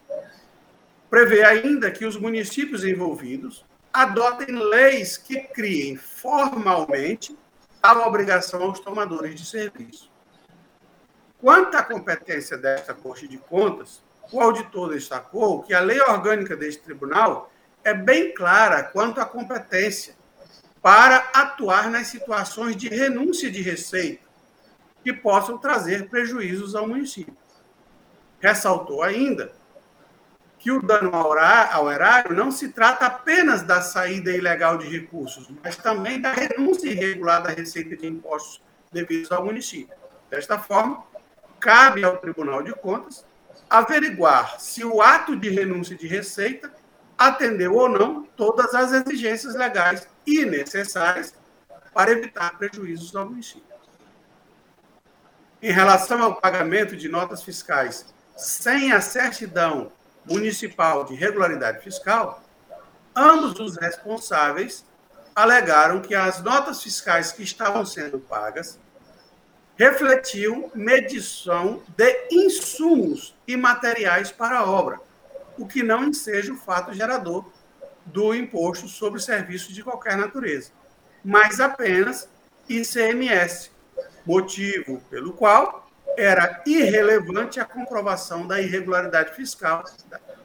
[1.09, 3.63] Prevê ainda que os municípios envolvidos
[3.93, 7.37] adotem leis que criem formalmente
[7.81, 10.11] a obrigação aos tomadores de serviço.
[11.39, 16.81] Quanto à competência desta Corte de Contas, o auditor destacou que a lei orgânica deste
[16.81, 17.51] tribunal
[17.83, 20.15] é bem clara quanto à competência
[20.81, 24.25] para atuar nas situações de renúncia de receita
[25.03, 27.35] que possam trazer prejuízos ao município.
[28.39, 29.53] Ressaltou ainda
[30.57, 35.75] que o dano ao erário não se trata apenas da saída ilegal de recursos, mas
[35.75, 38.61] também da renúncia irregular da receita de impostos
[38.91, 39.95] devidos ao município.
[40.29, 41.03] Desta forma,
[41.59, 43.23] cabe ao Tribunal de Contas
[43.69, 46.71] averiguar se o ato de renúncia de receita
[47.17, 51.33] atendeu ou não todas as exigências legais e necessárias
[51.93, 53.63] para evitar prejuízos ao município.
[55.61, 59.91] em relação ao pagamento de notas fiscais sem a certidão
[60.25, 62.43] municipal de regularidade fiscal,
[63.15, 64.85] ambos os responsáveis
[65.33, 68.77] alegaram que as notas fiscais que estavam sendo pagas
[69.77, 74.99] refletiam medição de insumos e materiais para a obra,
[75.57, 77.45] o que não enseja o fato gerador
[78.05, 80.71] do imposto sobre serviços de qualquer natureza,
[81.23, 82.29] mas apenas
[82.69, 83.71] ICMS,
[84.25, 89.83] motivo pelo qual era irrelevante a comprovação da irregularidade fiscal,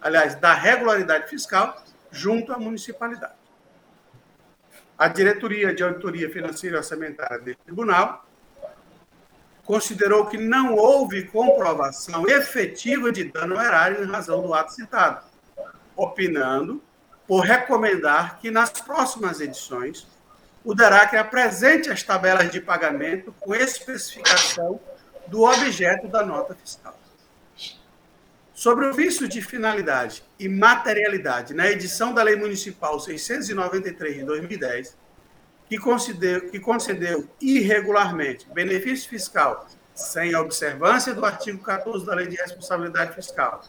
[0.01, 3.35] aliás, da regularidade fiscal junto à municipalidade.
[4.99, 8.27] A diretoria de auditoria financeira e orçamentária do tribunal
[9.71, 15.25] considerou que não houve comprovação efetiva de dano erário em razão do ato citado,
[15.95, 16.83] opinando
[17.25, 20.09] por recomendar que nas próximas edições
[20.65, 24.81] o DERAC apresente as tabelas de pagamento com especificação
[25.29, 26.99] do objeto da nota fiscal.
[28.53, 34.97] Sobre o vício de finalidade e materialidade na edição da Lei Municipal 693 de 2010,
[35.71, 42.35] que concedeu, que concedeu irregularmente benefício fiscal sem observância do artigo 14 da Lei de
[42.35, 43.63] Responsabilidade Fiscal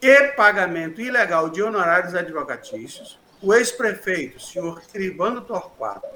[0.00, 6.08] e pagamento ilegal de honorários advocatícios, o ex-prefeito, senhor Cribano Torquato,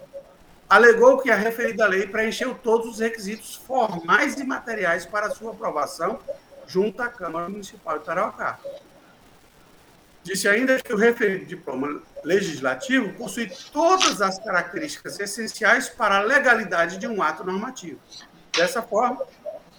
[0.66, 6.18] alegou que a referida lei preencheu todos os requisitos formais e materiais para sua aprovação
[6.66, 8.58] junto à Câmara Municipal de Tarauacá.
[10.22, 16.98] Disse ainda que o referido diploma legislativo possui todas as características essenciais para a legalidade
[16.98, 17.98] de um ato normativo.
[18.54, 19.24] Dessa forma,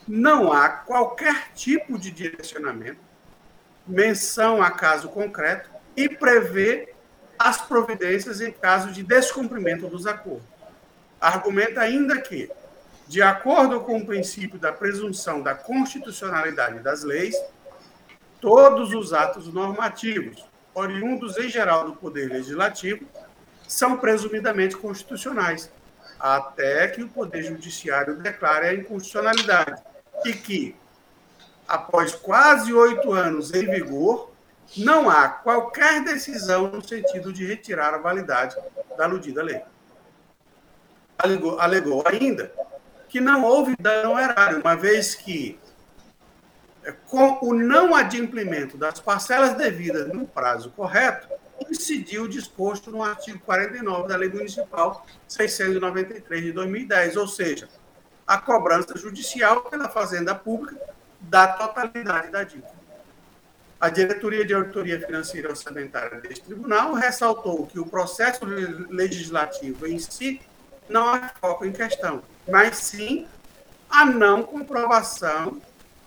[0.08, 3.00] não há qualquer tipo de direcionamento,
[3.88, 6.94] menção a caso concreto e prevê
[7.38, 10.48] as providências em caso de descumprimento dos acordos.
[11.20, 12.50] Argumenta ainda que,
[13.08, 17.36] de acordo com o princípio da presunção da constitucionalidade das leis,
[18.42, 23.06] todos os atos normativos, oriundos em geral do Poder Legislativo,
[23.68, 25.72] são presumidamente constitucionais,
[26.20, 29.82] até que o Poder Judiciário declare a inconstitucionalidade,
[30.26, 30.76] e que,
[31.68, 34.32] após quase oito anos em vigor,
[34.78, 38.56] não há qualquer decisão no sentido de retirar a validade
[38.98, 39.62] da aludida lei.
[41.18, 42.52] Alegou, alegou ainda
[43.08, 45.60] que não houve dano erário, uma vez que
[47.08, 51.28] com o não adimplemento das parcelas devidas no prazo correto,
[51.70, 57.70] incidiu o disposto no artigo 49 da Lei Municipal 693 de 2010, ou seja,
[58.26, 60.80] a cobrança judicial pela Fazenda Pública
[61.20, 62.82] da totalidade da dívida.
[63.80, 69.98] A Diretoria de Auditoria Financeira e Orçamentária deste tribunal ressaltou que o processo legislativo em
[69.98, 70.40] si
[70.88, 73.28] não é foco em questão, mas sim
[73.90, 75.60] a não comprovação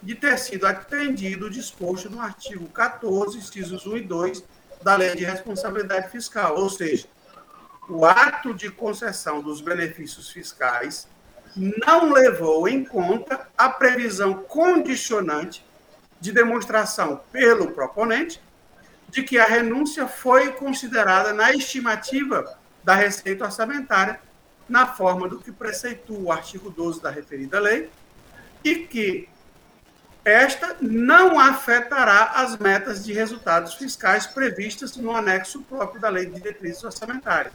[0.04, 4.44] de ter sido atendido o disposto no artigo 14, incisos 1 e 2
[4.82, 7.08] da Lei de Responsabilidade Fiscal, ou seja,
[7.88, 11.08] o ato de concessão dos benefícios fiscais
[11.56, 15.64] não levou em conta a previsão condicionante
[16.20, 18.42] de demonstração pelo proponente
[19.08, 24.20] de que a renúncia foi considerada na estimativa da receita orçamentária,
[24.68, 27.88] na forma do que preceitua o artigo 12 da referida lei,
[28.62, 29.28] e que
[30.24, 36.40] esta não afetará as metas de resultados fiscais previstas no anexo próprio da Lei de
[36.40, 37.52] Diretrizes Orçamentárias,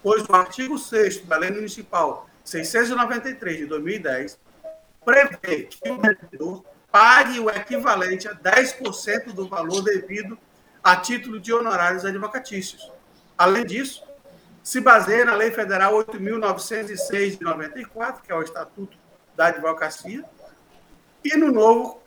[0.00, 4.38] pois o artigo 6 da Lei Municipal 693 de 2010
[5.04, 10.38] prevê que o devedor pague o equivalente a 10% do valor devido
[10.84, 12.92] a título de honorários advocatícios.
[13.36, 14.03] Além disso,
[14.64, 18.96] se baseia na Lei Federal 8.906 de 94, que é o Estatuto
[19.36, 20.24] da Advocacia,
[21.22, 22.02] e no novo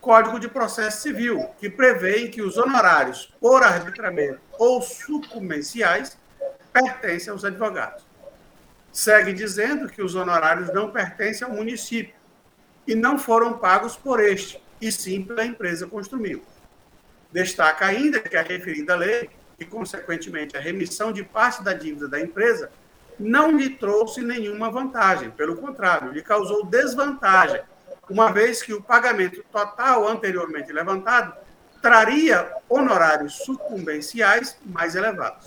[0.00, 6.16] Código de Processo Civil, que prevê que os honorários por arbitramento ou sucumbenciais
[6.72, 8.02] pertencem aos advogados.
[8.90, 12.14] Segue dizendo que os honorários não pertencem ao município
[12.86, 16.42] e não foram pagos por este, e sim pela empresa Construmil.
[17.30, 19.28] Destaca ainda que a referida lei
[19.60, 22.70] e, consequentemente, a remissão de parte da dívida da empresa,
[23.18, 25.30] não lhe trouxe nenhuma vantagem.
[25.30, 27.60] Pelo contrário, lhe causou desvantagem,
[28.08, 31.34] uma vez que o pagamento total anteriormente levantado
[31.82, 35.46] traria honorários sucumbenciais mais elevados.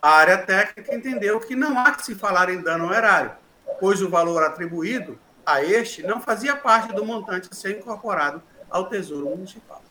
[0.00, 3.32] A área técnica entendeu que não há que se falar em dano erário,
[3.80, 8.88] pois o valor atribuído a este não fazia parte do montante a ser incorporado ao
[8.88, 9.82] Tesouro Municipal.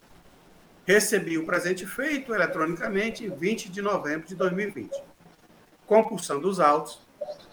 [0.87, 4.89] Recebi o presente feito eletronicamente em 20 de novembro de 2020.
[5.85, 7.05] Compulsando os autos,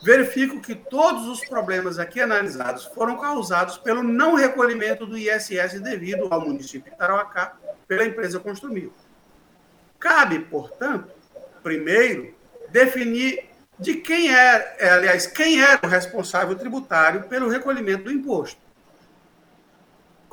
[0.04, 6.28] verifico que todos os problemas aqui analisados foram causados pelo não recolhimento do ISS devido
[6.30, 7.56] ao município de Tarauacá
[7.88, 8.92] pela empresa Construmil.
[9.98, 11.12] Cabe, portanto,
[11.60, 12.32] primeiro,
[12.70, 18.63] definir de quem é, aliás, quem era o responsável tributário pelo recolhimento do imposto.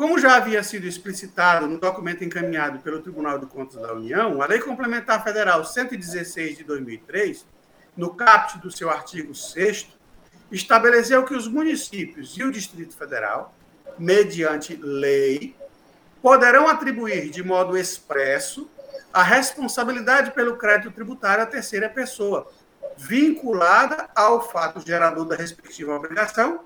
[0.01, 4.47] Como já havia sido explicitado no documento encaminhado pelo Tribunal de Contas da União, a
[4.47, 7.45] Lei Complementar Federal 116 de 2003,
[7.95, 9.89] no caput do seu artigo 6
[10.51, 13.53] estabeleceu que os municípios e o Distrito Federal,
[13.99, 15.55] mediante lei,
[16.19, 18.67] poderão atribuir de modo expresso
[19.13, 22.51] a responsabilidade pelo crédito tributário à terceira pessoa,
[22.97, 26.65] vinculada ao fato gerador da respectiva obrigação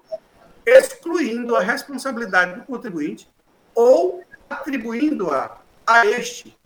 [0.66, 3.30] excluindo a responsabilidade do contribuinte
[3.74, 6.58] ou atribuindo-a a este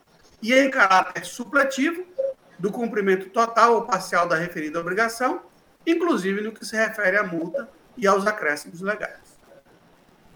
[0.42, 2.06] e em caráter supletivo
[2.58, 5.42] do cumprimento total ou parcial da referida obrigação,
[5.86, 9.38] inclusive no que se refere à multa e aos acréscimos legais.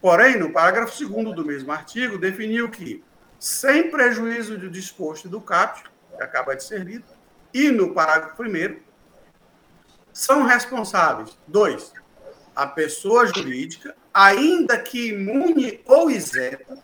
[0.01, 3.03] Porém, no parágrafo 2 do mesmo artigo, definiu que,
[3.39, 7.05] sem prejuízo do disposto do caput, que acaba de ser lido,
[7.53, 8.79] e no parágrafo 1
[10.11, 11.93] são responsáveis, dois,
[12.55, 16.77] a pessoa jurídica, ainda que imune ou isenta,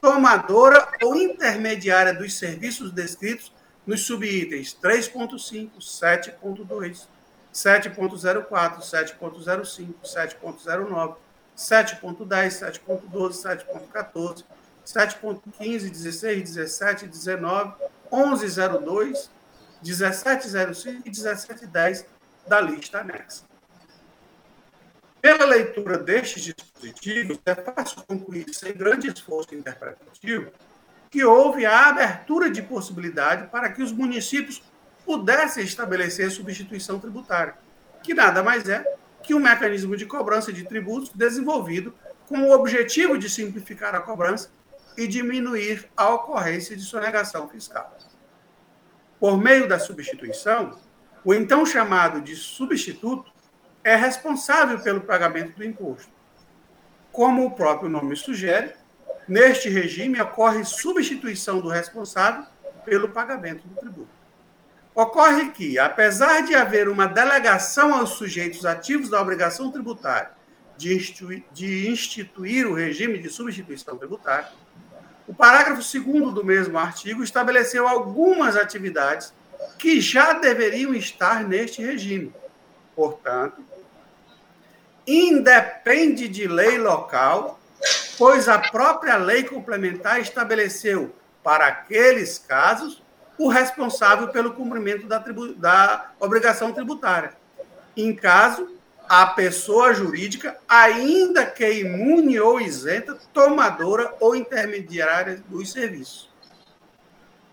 [0.00, 3.52] tomadora ou intermediária dos serviços descritos
[3.86, 7.06] nos subitens 3.5, 7.2,
[7.52, 11.16] 7.04, 7.05, 7.09,
[11.56, 14.44] 7.10, 7.12, 7.14,
[14.84, 17.72] 7.15, 16, 17, 19,
[18.12, 19.28] 11.02,
[19.82, 22.04] 17.05 e 17.10
[22.46, 23.45] da lista anexa.
[25.20, 30.50] Pela leitura destes dispositivos, é fácil concluir, sem grande esforço interpretativo,
[31.10, 34.62] que houve a abertura de possibilidade para que os municípios
[35.04, 37.54] pudessem estabelecer substituição tributária,
[38.02, 38.84] que nada mais é
[39.22, 41.94] que um mecanismo de cobrança de tributos desenvolvido
[42.28, 44.50] com o objetivo de simplificar a cobrança
[44.96, 47.96] e diminuir a ocorrência de sonegação fiscal.
[49.18, 50.78] Por meio da substituição,
[51.24, 53.32] o então chamado de substituto
[53.86, 56.10] é responsável pelo pagamento do imposto.
[57.12, 58.74] Como o próprio nome sugere,
[59.28, 62.44] neste regime ocorre substituição do responsável
[62.84, 64.08] pelo pagamento do tributo.
[64.92, 70.32] Ocorre que, apesar de haver uma delegação aos sujeitos ativos da obrigação tributária
[70.76, 74.48] de instituir, de instituir o regime de substituição tributária,
[75.28, 79.32] o parágrafo 2 do mesmo artigo estabeleceu algumas atividades
[79.78, 82.34] que já deveriam estar neste regime.
[82.96, 83.62] Portanto,
[85.06, 87.60] independe de lei local,
[88.18, 93.02] pois a própria lei complementar estabeleceu, para aqueles casos,
[93.38, 97.34] o responsável pelo cumprimento da, tribu da obrigação tributária,
[97.96, 98.76] em caso
[99.08, 106.28] a pessoa jurídica, ainda que imune ou isenta, tomadora ou intermediária dos serviços.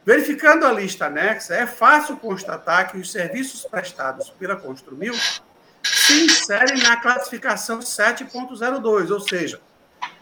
[0.06, 5.14] Verificando a lista anexa, é fácil constatar que os serviços prestados pela Construmil
[5.86, 9.60] se inserem na classificação 7.02, ou seja,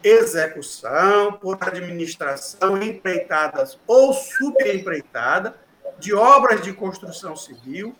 [0.03, 5.55] execução por administração empreitadas ou subempreitada
[5.99, 7.95] de obras de construção civil,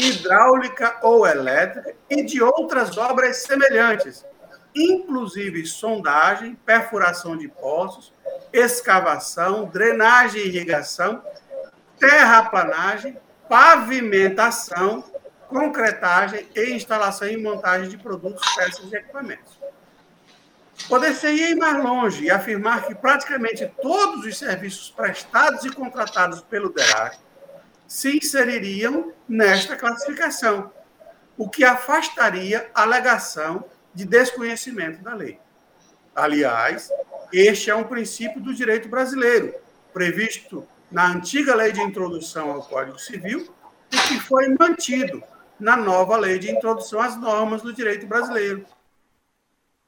[0.00, 4.24] hidráulica ou elétrica e de outras obras semelhantes,
[4.74, 8.12] inclusive sondagem, perfuração de poços,
[8.52, 11.22] escavação, drenagem e irrigação,
[11.98, 13.16] terraplanagem,
[13.48, 15.04] pavimentação,
[15.48, 19.58] concretagem e instalação e montagem de produtos, peças e equipamentos.
[20.88, 26.68] Poder-se ir mais longe e afirmar que praticamente todos os serviços prestados e contratados pelo
[26.68, 27.18] DERAC
[27.88, 30.70] se inseririam nesta classificação,
[31.36, 35.38] o que afastaria a alegação de desconhecimento da lei.
[36.14, 36.90] Aliás,
[37.32, 39.54] este é um princípio do direito brasileiro,
[39.92, 43.52] previsto na antiga lei de introdução ao Código Civil
[43.90, 45.22] e que foi mantido
[45.58, 48.66] na nova lei de introdução às normas do direito brasileiro,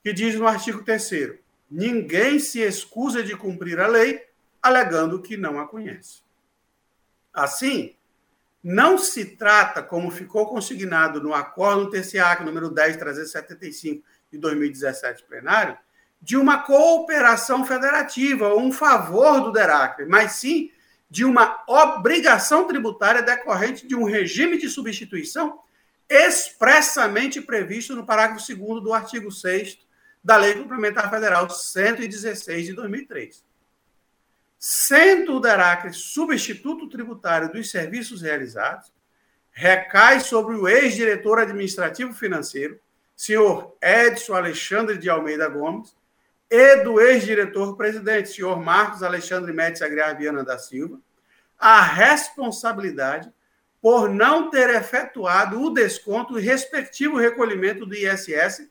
[0.02, 1.38] que diz no artigo 3
[1.70, 4.26] ninguém se excusa de cumprir a lei
[4.62, 6.22] alegando que não a conhece.
[7.32, 7.94] Assim,
[8.62, 14.02] não se trata, como ficou consignado no acordo TCA número 10.375
[14.32, 15.78] de 2017 plenário,
[16.20, 20.70] de uma cooperação federativa ou um favor do DERACRE, mas sim
[21.10, 25.60] de uma obrigação tributária decorrente de um regime de substituição
[26.08, 29.78] expressamente previsto no parágrafo 2 do artigo 6
[30.22, 33.44] da Lei Complementar Federal 116 de 2003.
[34.58, 38.92] Sendo o DERACRE substituto tributário dos serviços realizados,
[39.52, 42.78] recai sobre o ex-diretor administrativo financeiro,
[43.14, 45.94] senhor Edson Alexandre de Almeida Gomes,
[46.50, 50.98] e do ex-diretor-presidente, senhor Marcos Alexandre Médici Agriar Viana da Silva,
[51.58, 53.30] a responsabilidade
[53.80, 58.68] por não ter efetuado o desconto e respectivo recolhimento do ISS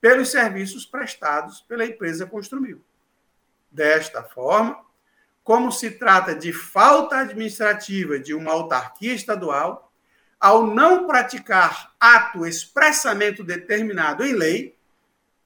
[0.00, 2.82] pelos serviços prestados pela empresa Construmil.
[3.70, 4.80] Desta forma,
[5.44, 9.92] como se trata de falta administrativa de uma autarquia estadual,
[10.40, 14.77] ao não praticar ato expressamente determinado em lei,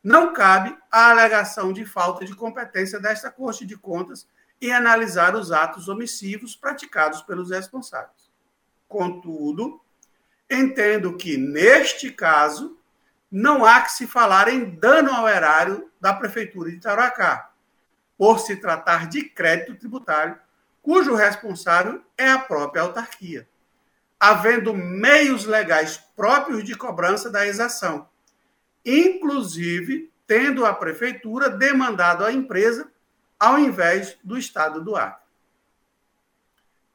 [0.03, 4.26] não cabe a alegação de falta de competência desta Corte de Contas
[4.61, 8.30] em analisar os atos omissivos praticados pelos responsáveis.
[8.88, 9.80] Contudo,
[10.50, 12.76] entendo que, neste caso,
[13.30, 17.50] não há que se falar em dano ao erário da Prefeitura de Taracá,
[18.18, 20.38] por se tratar de crédito tributário,
[20.82, 23.48] cujo responsável é a própria autarquia,
[24.18, 28.09] havendo meios legais próprios de cobrança da exação,
[28.84, 32.90] inclusive tendo a prefeitura demandado à empresa
[33.38, 35.22] ao invés do Estado do Acre.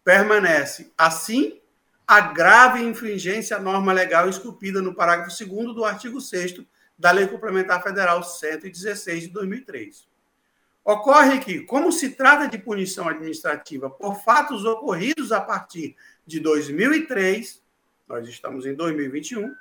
[0.03, 1.59] Permanece, assim,
[2.07, 6.61] a grave infringência à norma legal esculpida no parágrafo 2 do artigo 6
[6.97, 10.07] da Lei Complementar Federal 116 de 2003.
[10.85, 17.61] Ocorre que, como se trata de punição administrativa por fatos ocorridos a partir de 2003,
[18.07, 19.53] nós estamos em 2021,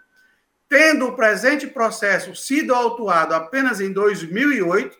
[0.68, 4.98] tendo o presente processo sido autuado apenas em 2008,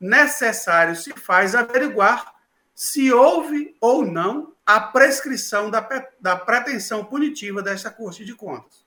[0.00, 2.34] necessário se faz averiguar
[2.74, 5.86] se houve ou não a prescrição da,
[6.20, 8.84] da pretensão punitiva desta Corte de Contas.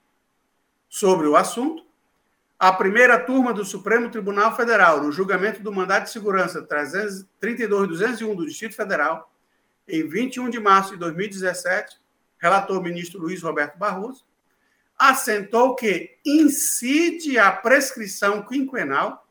[0.89, 1.85] Sobre o assunto,
[2.59, 8.45] a primeira turma do Supremo Tribunal Federal, no julgamento do mandato de segurança 32201 do
[8.45, 9.31] Distrito Federal,
[9.87, 11.97] em 21 de março de 2017,
[12.39, 14.25] relator ministro Luiz Roberto Barroso,
[14.97, 19.25] assentou que incide a prescrição quinquenal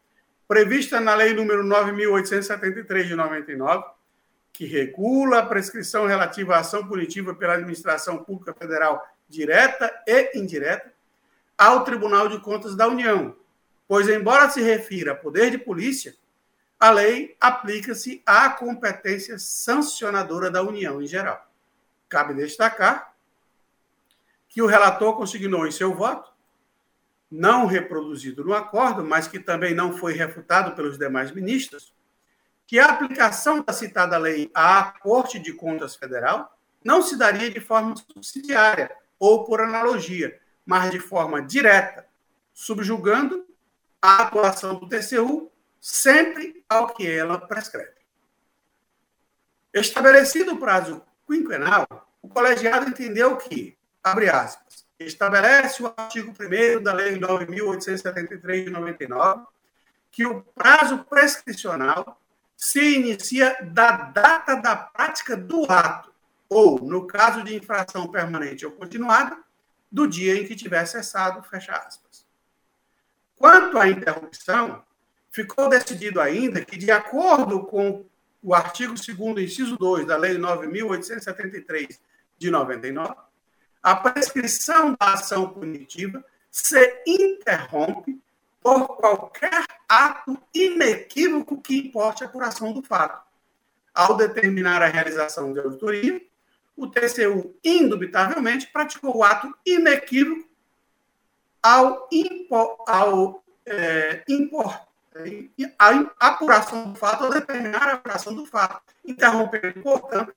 [0.47, 3.85] prevista na Lei número 9873 de 99,
[4.53, 10.93] que regula a prescrição relativa à ação punitiva pela administração pública federal direta e indireta,
[11.59, 13.35] ao Tribunal de Contas da União,
[13.89, 16.15] pois, embora se refira a poder de polícia,
[16.79, 21.51] a lei aplica-se à competência sancionadora da União em geral.
[22.09, 23.16] Cabe destacar
[24.57, 26.33] que o relator consignou em seu voto,
[27.31, 31.95] não reproduzido no acordo, mas que também não foi refutado pelos demais ministros,
[32.67, 37.61] que a aplicação da citada lei à Corte de Contas Federal não se daria de
[37.61, 42.07] forma subsidiária ou por analogia, mas de forma direta,
[42.55, 43.45] subjugando
[44.01, 47.93] a atuação do TCU sempre ao que ela prescreve.
[49.75, 51.87] Estabelecido o prazo quinquenal,
[52.23, 53.77] o colegiado entendeu que,
[54.07, 59.47] abre aspas, estabelece o artigo 1 da Lei 9.873 de 99
[60.13, 62.19] que o prazo prescricional
[62.57, 66.11] se inicia da data da prática do ato,
[66.49, 69.37] ou, no caso de infração permanente ou continuada,
[69.91, 72.25] do dia em que tiver cessado, fecha aspas.
[73.37, 74.83] Quanto à interrupção,
[75.31, 78.07] ficou decidido ainda que, de acordo com
[78.43, 81.99] o artigo 2 inciso 2 da Lei 9.873
[82.39, 83.15] de 99,
[83.87, 88.21] a prescrição da ação punitiva se interrompe
[88.61, 93.25] por qualquer ato inequívoco que importe a apuração do fato.
[93.95, 96.21] Ao determinar a realização de auditoria,
[96.77, 100.49] o TCU, indubitavelmente, praticou o ato inequívoco
[101.63, 104.85] ao, impor, ao é, impor,
[105.79, 110.35] a apuração do fato, ao determinar a apuração do fato, interrompendo, portanto,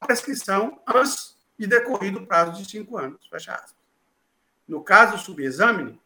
[0.00, 3.20] a prescrição antes de decorrido o prazo de cinco anos.
[3.28, 3.76] Fecha aspas.
[4.66, 6.00] No caso subexame,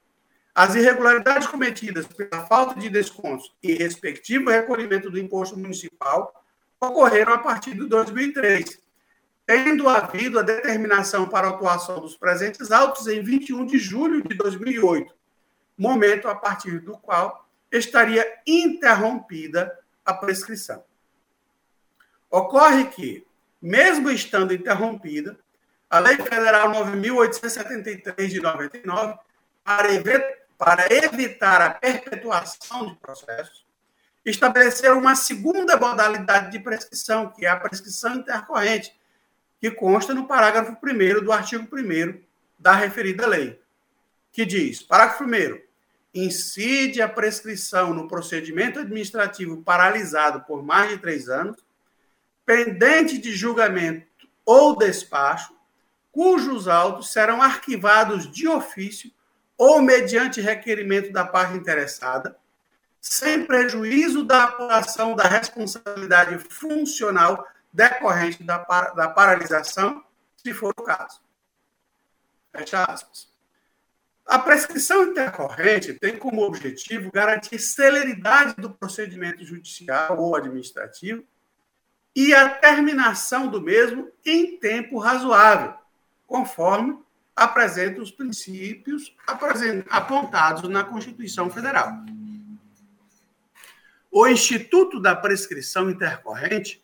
[0.53, 6.45] as irregularidades cometidas pela falta de descontos e respectivo recolhimento do imposto municipal
[6.81, 8.81] ocorreram a partir de 2003,
[9.47, 14.35] tendo havido a determinação para a atuação dos presentes autos em 21 de julho de
[14.35, 15.15] 2008,
[15.79, 20.83] momento a partir do qual estaria interrompida a prescrição.
[22.29, 23.25] Ocorre que,
[23.63, 25.39] mesmo estando interrompida,
[25.89, 29.19] a Lei Federal 9.873 de 99,
[30.59, 33.65] para evitar a perpetuação de processos,
[34.25, 38.95] estabelecer uma segunda modalidade de prescrição, que é a prescrição intercorrente,
[39.61, 42.21] que consta no parágrafo 1 do artigo 1
[42.59, 43.61] da referida lei,
[44.33, 45.63] que diz: parágrafo 1.
[46.17, 51.57] Incide a prescrição no procedimento administrativo paralisado por mais de três anos,
[52.47, 54.07] pendente de julgamento
[54.45, 55.54] ou despacho,
[56.15, 59.11] cujos autos serão arquivados de ofício
[59.59, 62.37] ou mediante requerimento da parte interessada,
[63.01, 68.59] sem prejuízo da apuração da responsabilidade funcional decorrente da,
[68.95, 70.05] da paralisação,
[70.37, 71.21] se for o caso.
[72.57, 73.29] Fecha aspas.
[74.25, 81.25] A prescrição intercorrente tem como objetivo garantir celeridade do procedimento judicial ou administrativo
[82.15, 85.75] e a terminação do mesmo em tempo razoável,
[86.35, 86.99] conforme
[87.37, 89.15] apresenta os princípios
[89.89, 91.93] apontados na Constituição Federal.
[94.11, 96.83] O Instituto da Prescrição Intercorrente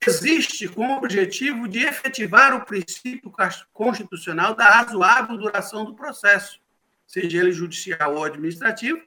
[0.00, 3.30] existe com o objetivo de efetivar o princípio
[3.70, 6.58] constitucional da razoável duração do processo,
[7.06, 9.02] seja ele judicial ou administrativo,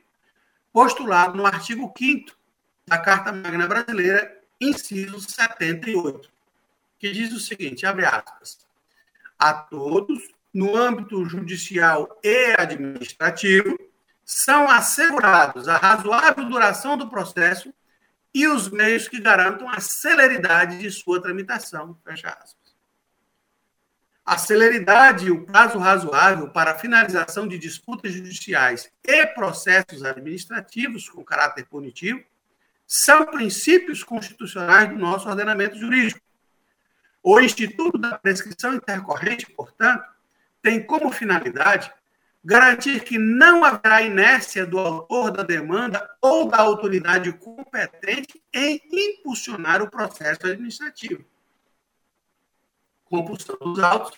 [0.72, 2.32] postulado no artigo 5
[2.86, 6.30] da Carta Magna Brasileira, inciso 78,
[7.00, 8.63] que diz o seguinte, abre aspas,
[9.44, 10.24] a todos
[10.54, 13.78] no âmbito judicial e administrativo,
[14.24, 17.74] são assegurados a razoável duração do processo
[18.34, 22.00] e os meios que garantam a celeridade de sua tramitação.
[22.06, 22.74] Fecha aspas.
[24.26, 31.10] A celeridade e o prazo razoável para a finalização de disputas judiciais e processos administrativos
[31.10, 32.24] com caráter punitivo
[32.88, 36.22] são princípios constitucionais do nosso ordenamento jurídico.
[37.24, 40.04] O Instituto da Prescrição Intercorrente, portanto,
[40.62, 41.90] tem como finalidade
[42.44, 49.82] garantir que não haverá inércia do autor da demanda ou da autoridade competente em impulsionar
[49.82, 51.24] o processo administrativo.
[53.06, 54.18] Compulsão dos autos.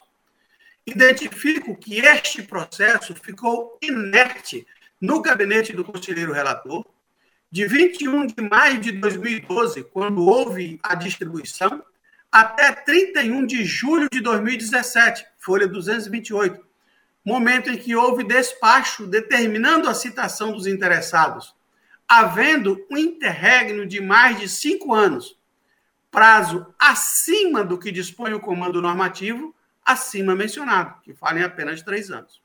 [0.88, 4.66] Identifico que este processo ficou inerte
[5.00, 6.86] no gabinete do conselheiro relator,
[7.52, 11.84] de 21 de maio de 2012, quando houve a distribuição,
[12.36, 16.68] até 31 de julho de 2017, folha 228,
[17.24, 21.56] momento em que houve despacho determinando a citação dos interessados,
[22.06, 25.40] havendo um interregno de mais de cinco anos,
[26.12, 29.56] prazo acima do que dispõe o comando normativo
[29.86, 32.42] acima mencionado, que fala em apenas três anos,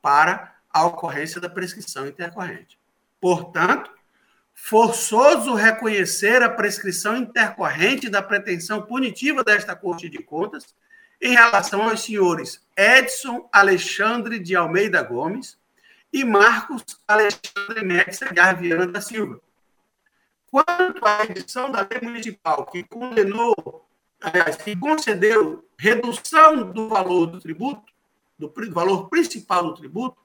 [0.00, 2.78] para a ocorrência da prescrição intercorrente.
[3.20, 3.90] Portanto,
[4.60, 10.74] forçoso reconhecer a prescrição intercorrente da pretensão punitiva desta Corte de Contas
[11.22, 15.56] em relação aos senhores Edson Alexandre de Almeida Gomes
[16.12, 19.40] e Marcos Alexandre Médici de Arviana da Silva.
[20.50, 23.86] Quanto à edição da lei municipal que condenou,
[24.20, 27.90] aliás, que concedeu redução do valor do tributo,
[28.38, 30.18] do valor principal do tributo,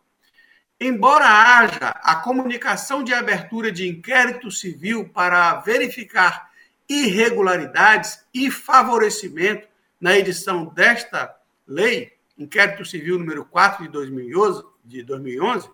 [0.86, 6.52] Embora haja a comunicação de abertura de inquérito civil para verificar
[6.90, 9.66] irregularidades e favorecimento
[9.98, 11.34] na edição desta
[11.66, 15.70] lei, inquérito civil número 4 de 2011, de 2011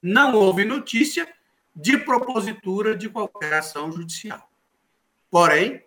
[0.00, 1.28] não houve notícia
[1.76, 4.50] de propositura de qualquer ação judicial.
[5.30, 5.84] Porém,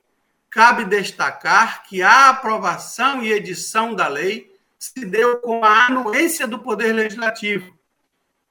[0.52, 4.51] cabe destacar que a aprovação e edição da lei
[4.82, 7.78] se deu com a anuência do Poder Legislativo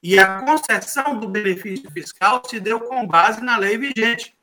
[0.01, 4.33] e a concessão do benefício fiscal se deu com base na lei vigente,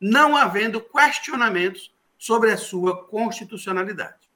[0.00, 4.26] não havendo questionamentos sobre a sua constitucionalidade.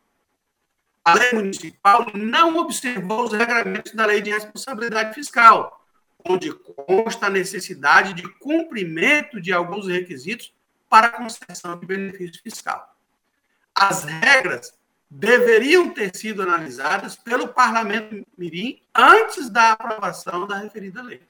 [1.03, 5.83] A lei municipal não observou os regramentos da lei de responsabilidade fiscal,
[6.23, 10.53] onde consta a necessidade de cumprimento de alguns requisitos
[10.91, 12.95] para a concessão de benefício fiscal.
[13.75, 14.78] As regras
[15.11, 21.23] deveriam ter sido analisadas pelo Parlamento Mirim antes da aprovação da referida lei.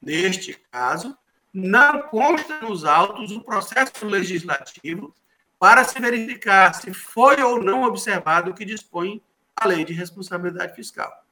[0.00, 1.16] Neste caso,
[1.52, 5.14] não consta nos autos o processo legislativo
[5.58, 9.22] para se verificar se foi ou não observado o que dispõe
[9.56, 11.24] a lei de responsabilidade fiscal.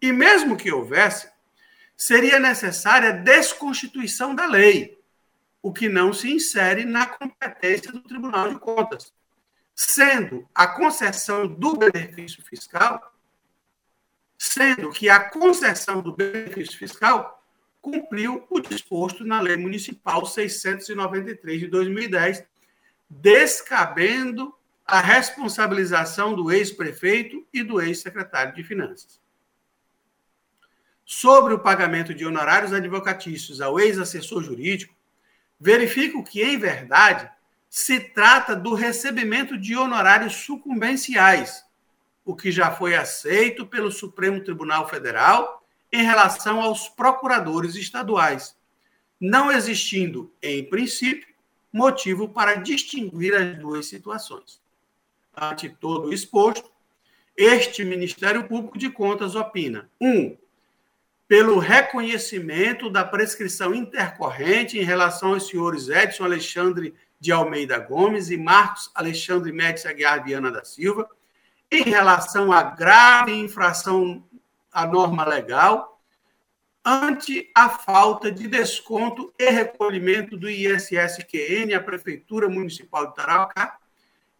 [0.00, 1.30] E mesmo que houvesse,
[1.96, 4.98] seria necessária a desconstituição da lei,
[5.60, 9.12] o que não se insere na competência do Tribunal de Contas,
[9.80, 13.14] sendo a concessão do benefício fiscal,
[14.36, 17.40] sendo que a concessão do benefício fiscal
[17.80, 22.42] cumpriu o disposto na Lei Municipal 693 de 2010,
[23.08, 24.52] descabendo
[24.84, 29.20] a responsabilização do ex-prefeito e do ex-secretário de Finanças.
[31.04, 34.96] Sobre o pagamento de honorários advocatícios ao ex-assessor jurídico,
[35.60, 37.30] verifico que, em verdade,
[37.68, 41.64] se trata do recebimento de honorários sucumbenciais,
[42.24, 48.56] o que já foi aceito pelo Supremo Tribunal Federal em relação aos procuradores estaduais,
[49.20, 51.28] não existindo, em princípio,
[51.72, 54.60] motivo para distinguir as duas situações.
[55.36, 56.70] Ante todo exposto,
[57.36, 60.08] este Ministério Público de Contas opina: 1.
[60.08, 60.36] Um,
[61.28, 68.36] pelo reconhecimento da prescrição intercorrente em relação aos senhores Edson Alexandre de Almeida Gomes e
[68.36, 71.08] Marcos Alexandre Médici Aguiar Viana da Silva,
[71.70, 74.24] em relação à grave infração
[74.72, 76.00] à norma legal,
[76.84, 83.78] ante a falta de desconto e recolhimento do ISSQN à Prefeitura Municipal de Tarauacá,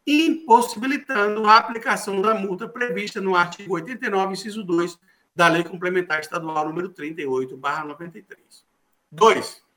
[0.06, 4.98] impossibilitando a aplicação da multa prevista no artigo 89, inciso 2
[5.36, 8.64] da Lei Complementar Estadual número 38, 93.
[9.12, 9.67] 2.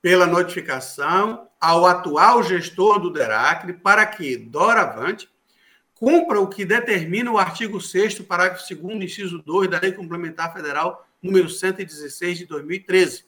[0.00, 5.28] Pela notificação ao atual gestor do DERACRE para que, doravante,
[5.94, 11.06] cumpra o que determina o artigo 6 parágrafo 2 inciso 2 da Lei Complementar Federal
[11.22, 13.24] número 116 de 2013.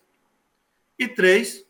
[0.99, 1.67] E 3.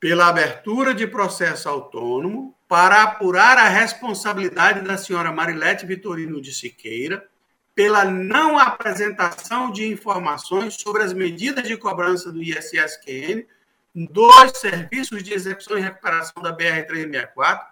[0.00, 7.28] Pela abertura de processo autônomo para apurar a responsabilidade da senhora Marilete Vitorino de Siqueira
[7.74, 13.46] pela não apresentação de informações sobre as medidas de cobrança do ISSQN
[14.06, 17.66] dos serviços de execução e recuperação da BR-364,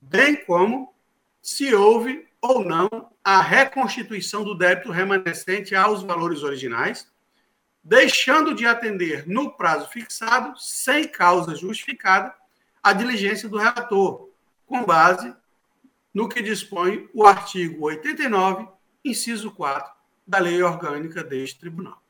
[0.00, 0.92] bem como
[1.40, 2.88] se houve ou não
[3.22, 7.10] a reconstituição do débito remanescente aos valores originais,
[7.82, 12.34] deixando de atender no prazo fixado, sem causa justificada,
[12.82, 14.28] a diligência do relator,
[14.66, 15.34] com base
[16.12, 18.66] no que dispõe o artigo 89
[19.04, 19.90] inciso 4
[20.26, 22.02] da lei orgânica deste tribunal.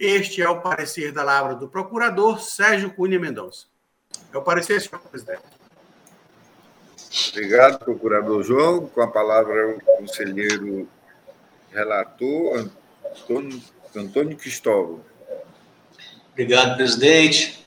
[0.00, 3.66] Este é o parecer da lavra do procurador Sérgio Cunha Mendonça.
[4.32, 5.42] É o parecer, senhor presidente.
[7.28, 8.86] Obrigado, procurador João.
[8.86, 10.88] Com a palavra o conselheiro
[11.70, 12.70] relator
[13.04, 13.62] Antônio,
[13.94, 15.00] Antônio Cristóvão.
[16.32, 17.66] Obrigado, presidente.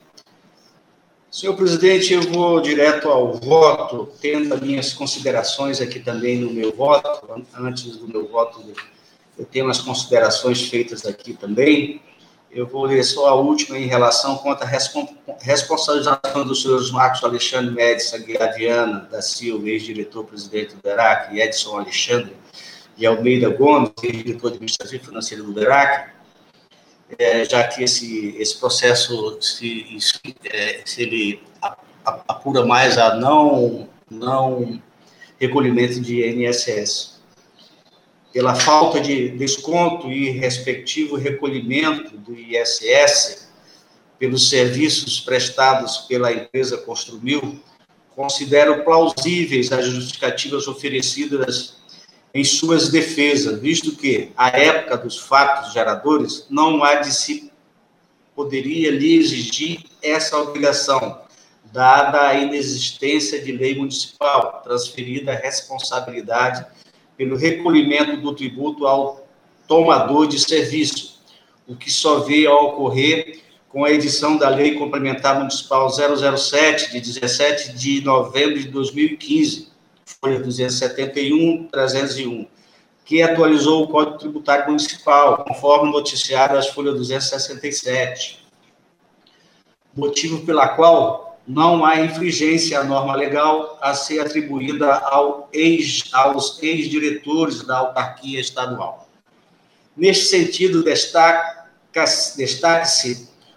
[1.30, 6.76] Senhor presidente, eu vou direto ao voto, tendo as minhas considerações aqui também no meu
[6.76, 7.46] voto.
[7.54, 8.74] Antes do meu voto,
[9.38, 12.02] eu tenho as considerações feitas aqui também.
[12.54, 14.68] Eu vou ler só a última em relação quanto à
[15.40, 21.80] responsabilização dos senhores Marcos Alexandre Médici Aguiar Viana da Silva, ex-diretor-presidente do DERAC, e Edson
[21.80, 22.36] Alexandre
[22.96, 26.14] de Almeida Gomes, ex-diretor administrativo financeiro do DERAC
[27.18, 29.86] é, já que esse, esse processo, se,
[30.46, 31.42] é, se ele
[32.06, 34.82] apura mais a não, não
[35.40, 37.13] recolhimento de INSS.
[38.34, 43.48] Pela falta de desconto e respectivo recolhimento do ISS
[44.18, 47.62] pelos serviços prestados pela empresa Construmil,
[48.16, 51.78] considero plausíveis as justificativas oferecidas
[52.34, 57.52] em suas defesas, visto que, à época dos fatos geradores, não há de se
[58.36, 61.22] poderia lhe exigir essa obrigação,
[61.72, 66.66] dada a inexistência de lei municipal, transferida a responsabilidade
[67.24, 69.26] pelo recolhimento do tributo ao
[69.66, 71.22] tomador de serviço,
[71.66, 73.40] o que só veio a ocorrer
[73.70, 79.70] com a edição da Lei Complementar Municipal 007, de 17 de novembro de 2015,
[80.06, 82.46] folha 271, 301,
[83.06, 88.44] que atualizou o Código Tributário Municipal, conforme noticiado às folhas 267.
[89.96, 96.62] Motivo pela qual não há infringência à norma legal a ser atribuída ao ex, aos
[96.64, 99.10] ex-diretores da autarquia estadual.
[99.96, 102.88] Neste sentido, destaca-se destaca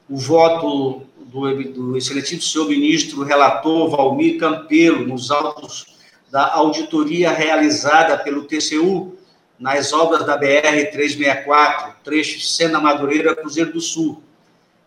[0.08, 5.96] o voto do, do excelentíssimo ministro relator Valmir Campelo nos autos
[6.30, 9.16] da auditoria realizada pelo TCU
[9.58, 14.22] nas obras da BR 364, trecho Sena Madureira, Cruzeiro do Sul.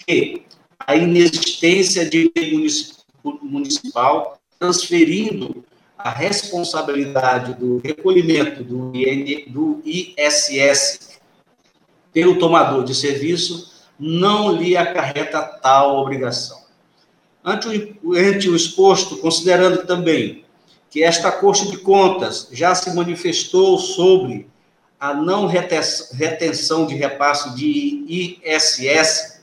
[0.07, 0.43] que
[0.78, 2.66] a inexistência de lei
[3.43, 5.62] municipal transferindo
[6.05, 11.20] a responsabilidade do recolhimento do, IN, do ISS
[12.12, 16.60] pelo tomador de serviço não lhe acarreta tal obrigação.
[17.44, 20.44] Ante o, ante o exposto, considerando também
[20.90, 24.48] que esta Corte de Contas já se manifestou sobre
[24.98, 29.40] a não retenção de repasse de ISS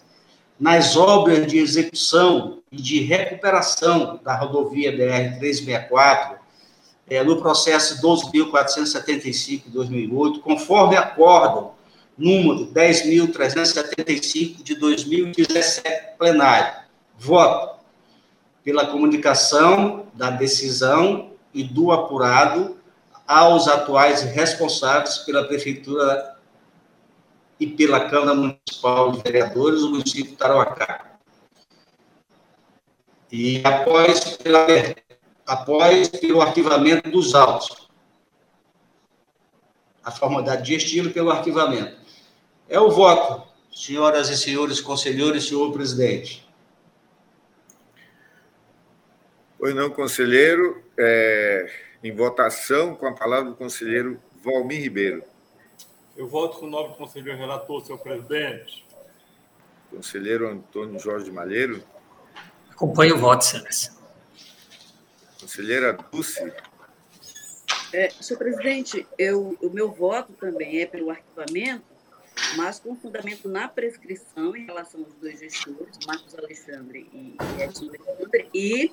[0.60, 6.37] nas obras de execução e de recuperação da rodovia BR-364,
[7.10, 11.72] é, no processo 12.475 de 2008, conforme acórdão
[12.18, 16.82] número 10.375 de 2017 plenário.
[17.18, 17.78] Voto
[18.64, 22.78] pela comunicação da decisão e do apurado
[23.26, 26.36] aos atuais responsáveis pela Prefeitura
[27.60, 31.18] e pela Câmara Municipal de Vereadores do município de Tarauacá.
[33.32, 34.66] E após, pela,
[35.48, 37.88] após pelo arquivamento dos autos.
[40.04, 41.98] A formalidade de estilo pelo arquivamento.
[42.70, 46.48] É o voto, senhoras e senhores conselheiros, senhor presidente.
[49.58, 50.84] Pois não, conselheiro.
[50.98, 55.24] É em votação com a palavra do conselheiro Valmir Ribeiro.
[56.16, 58.86] Eu voto com o nobre conselheiro relator, senhor presidente.
[59.90, 61.84] Conselheiro Antônio Jorge Malheiro.
[62.70, 63.97] Acompanho o voto, excelência.
[65.48, 66.54] Conselheira Dulce.
[67.94, 71.86] É, senhor presidente, eu, o meu voto também é pelo arquivamento,
[72.58, 78.50] mas com fundamento na prescrição em relação aos dois gestores, Marcos Alexandre e Edson Alexandre,
[78.54, 78.92] e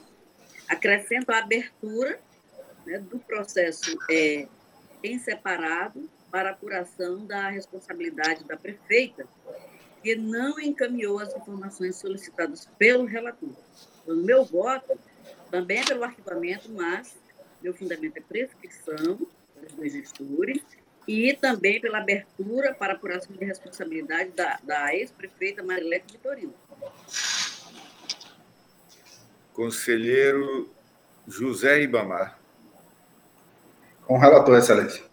[0.69, 2.21] acrescento a abertura
[2.87, 4.47] né, do processo é,
[5.03, 9.27] em separado para apuração da responsabilidade da prefeita,
[10.05, 13.51] que não encaminhou as informações solicitadas pelo relator.
[14.05, 14.97] Então, meu voto
[15.51, 17.17] também é pelo arquivamento, mas
[17.63, 19.19] meu fundamento é prescrição
[19.61, 20.63] dos dois gestores
[21.07, 26.55] e também pela abertura para apuração de responsabilidade da, da ex-prefeita Marilete Vitorino.
[29.53, 30.71] Conselheiro
[31.27, 32.39] José Ribamar.
[34.07, 35.05] Com o relator, excelência.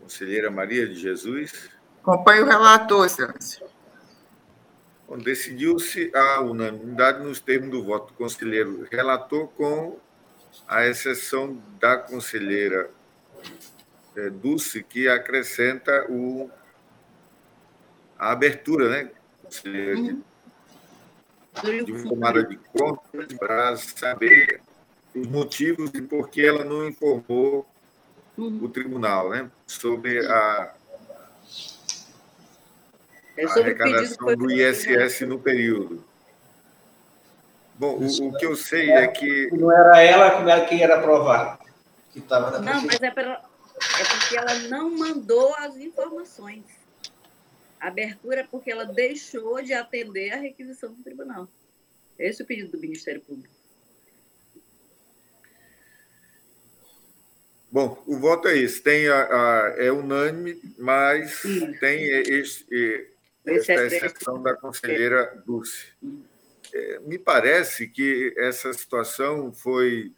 [0.00, 1.70] Conselheira Maria de Jesus.
[2.02, 3.66] Acompanhe o relator, excelência.
[5.22, 9.98] Decidiu-se a unanimidade nos termos do voto do conselheiro relator, com
[10.66, 12.90] a exceção da conselheira
[14.16, 16.50] é, Dulce, que acrescenta o,
[18.18, 19.10] a abertura, né,
[19.42, 20.22] conselheira, uhum.
[21.62, 24.60] de, de uma tomada de contas para saber
[25.14, 27.66] os motivos e por que ela não informou
[28.36, 28.58] uhum.
[28.62, 30.74] o tribunal né, sobre a,
[33.36, 36.04] é a arrecadação do ISS no período.
[37.78, 39.50] Bom, o, o, que eu sei é que.
[39.52, 41.58] Não era ela quem era aprovar.
[42.12, 46.64] Que tava não, mas é, pela, é porque ela não mandou as informações.
[47.78, 51.46] A abertura é porque ela deixou de atender a requisição do tribunal.
[52.18, 53.54] Esse é o pedido do Ministério Público.
[57.70, 58.80] Bom, o voto é esse.
[58.80, 61.42] Tem a, a é unânime, mas
[61.78, 63.10] tem este,
[63.46, 65.86] esta exceção da conselheira Dulce.
[66.72, 70.12] É, me parece que essa situação foi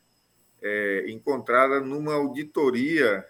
[0.62, 3.24] é, encontrada numa auditoria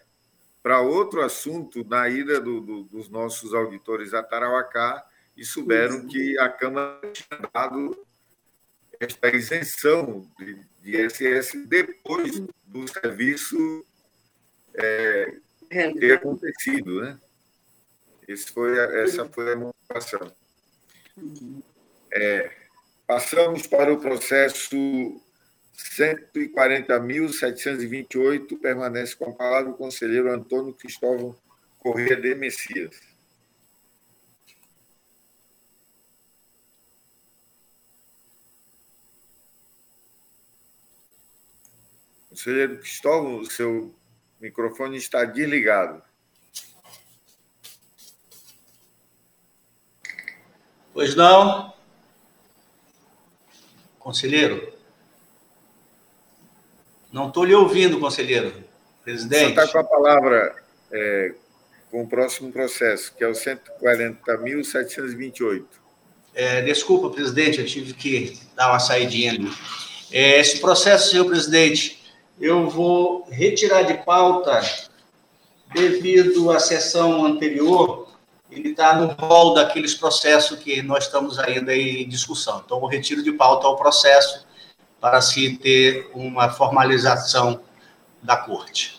[0.63, 5.05] para outro assunto na ida do, do, dos nossos auditores a Tarauacá
[5.37, 8.07] e souberam que a Câmara tinha dado
[9.01, 13.85] esta isenção de, de ISS depois do serviço
[14.75, 15.37] é,
[15.69, 17.19] ter acontecido, né?
[18.27, 19.57] Esse foi essa foi a
[22.13, 22.55] É,
[23.07, 24.77] passamos para o processo
[25.75, 31.35] 140.728, permanece com a palavra o conselheiro Antônio Cristóvão
[31.79, 33.01] Corrêa de Messias.
[42.29, 43.95] Conselheiro Cristóvão, o seu
[44.41, 46.08] microfone está desligado.
[50.99, 51.73] Pois não.
[54.01, 54.73] Conselheiro?
[57.13, 58.53] Não estou lhe ouvindo, conselheiro.
[59.05, 59.45] Presidente.
[59.45, 60.57] Você está com a palavra
[60.91, 61.35] é,
[61.89, 65.65] com o próximo processo, que é o 140.728.
[66.35, 69.53] É, desculpa, presidente, eu tive que dar uma saidinha ali.
[70.11, 74.61] É, esse processo, senhor presidente, eu vou retirar de pauta
[75.73, 77.98] devido à sessão anterior,
[78.59, 82.63] ele está no rol daqueles processos que nós estamos ainda em discussão.
[82.65, 84.47] Então, eu retiro de pauta o processo
[85.01, 87.61] para se ter uma formalização
[88.23, 88.99] da corte.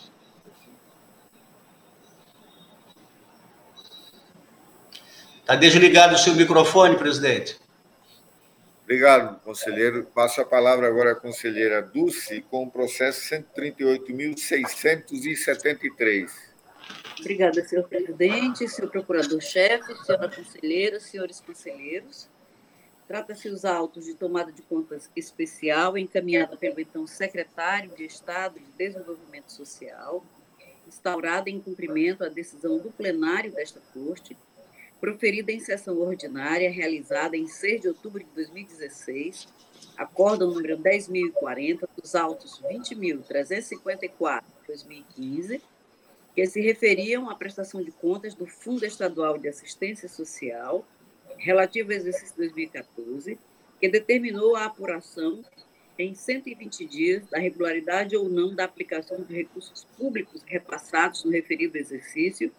[5.40, 7.58] Está desligado o seu microfone, presidente?
[8.84, 10.06] Obrigado, conselheiro.
[10.14, 16.49] Passo a palavra agora à conselheira Dulce com o processo 138.673.
[17.20, 22.28] Obrigada, senhor presidente, senhor procurador-chefe, senhora conselheira, senhores conselheiros.
[23.06, 28.72] Trata-se os autos de tomada de contas especial encaminhada pelo então secretário de Estado de
[28.78, 30.24] Desenvolvimento Social,
[30.88, 34.34] instaurada em cumprimento à decisão do plenário desta Corte,
[34.98, 39.46] proferida em sessão ordinária realizada em 6 de outubro de 2016,
[39.96, 45.62] acórdão número 10.040 dos autos 20.354 de 2015,
[46.40, 50.82] que se referiam à prestação de contas do Fundo Estadual de Assistência Social
[51.36, 53.38] relativo ao exercício 2014,
[53.78, 55.44] que determinou a apuração
[55.98, 61.76] em 120 dias da regularidade ou não da aplicação de recursos públicos repassados no referido
[61.76, 62.50] exercício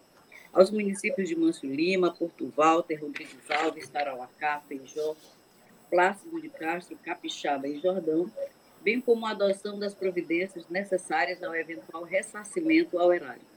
[0.54, 5.16] aos municípios de Manso Lima, Porto Walter, Rodrigues Alves, Tarauacá, Feijó,
[5.90, 8.32] Plácido de Castro, Capixaba e Jordão,
[8.84, 13.51] bem como a adoção das providências necessárias ao eventual ressarcimento ao erário.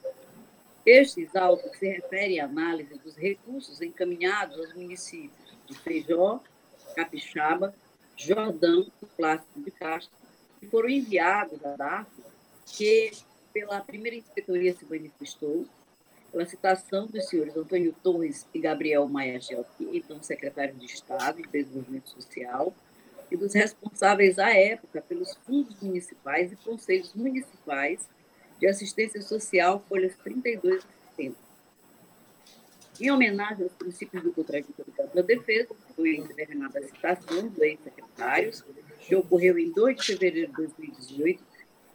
[0.87, 6.43] Estes autos se referem à análise dos recursos encaminhados aos municípios de Feijó,
[6.95, 7.75] Capixaba,
[8.17, 10.15] Jordão e Plástico de Castro,
[10.61, 12.11] que foram enviados à DAF,
[12.67, 13.13] que
[13.53, 15.67] pela primeira inspetoria se manifestou,
[16.31, 21.49] pela citação dos senhores Antônio Torres e Gabriel Maia Gelpi, então secretário de Estado de
[21.49, 22.75] Desenvolvimento Social,
[23.31, 28.07] e dos responsáveis à época pelos fundos municipais e conselhos municipais
[28.65, 31.37] de Assistência Social, folhas 32 e 30.
[32.99, 38.65] Em homenagem aos princípios do contraditório da defesa, foi determinada a citação dos ex-secretários,
[39.01, 41.45] que ocorreu em 2 de fevereiro de 2018,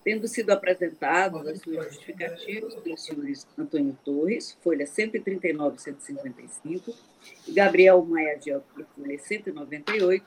[0.04, 6.94] tendo sido apresentados as suas justificativas pelos senhores Antônio Torres, folha 139 e 155,
[7.48, 8.52] e Gabriel Maia de
[8.96, 10.24] folha 198,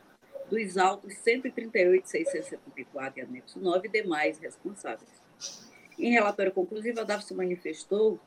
[0.51, 5.22] dos autos 138 e 674 e anexo 9 e demais responsáveis.
[6.03, 8.19] Em relatório conclusivo, a DAF se manifestou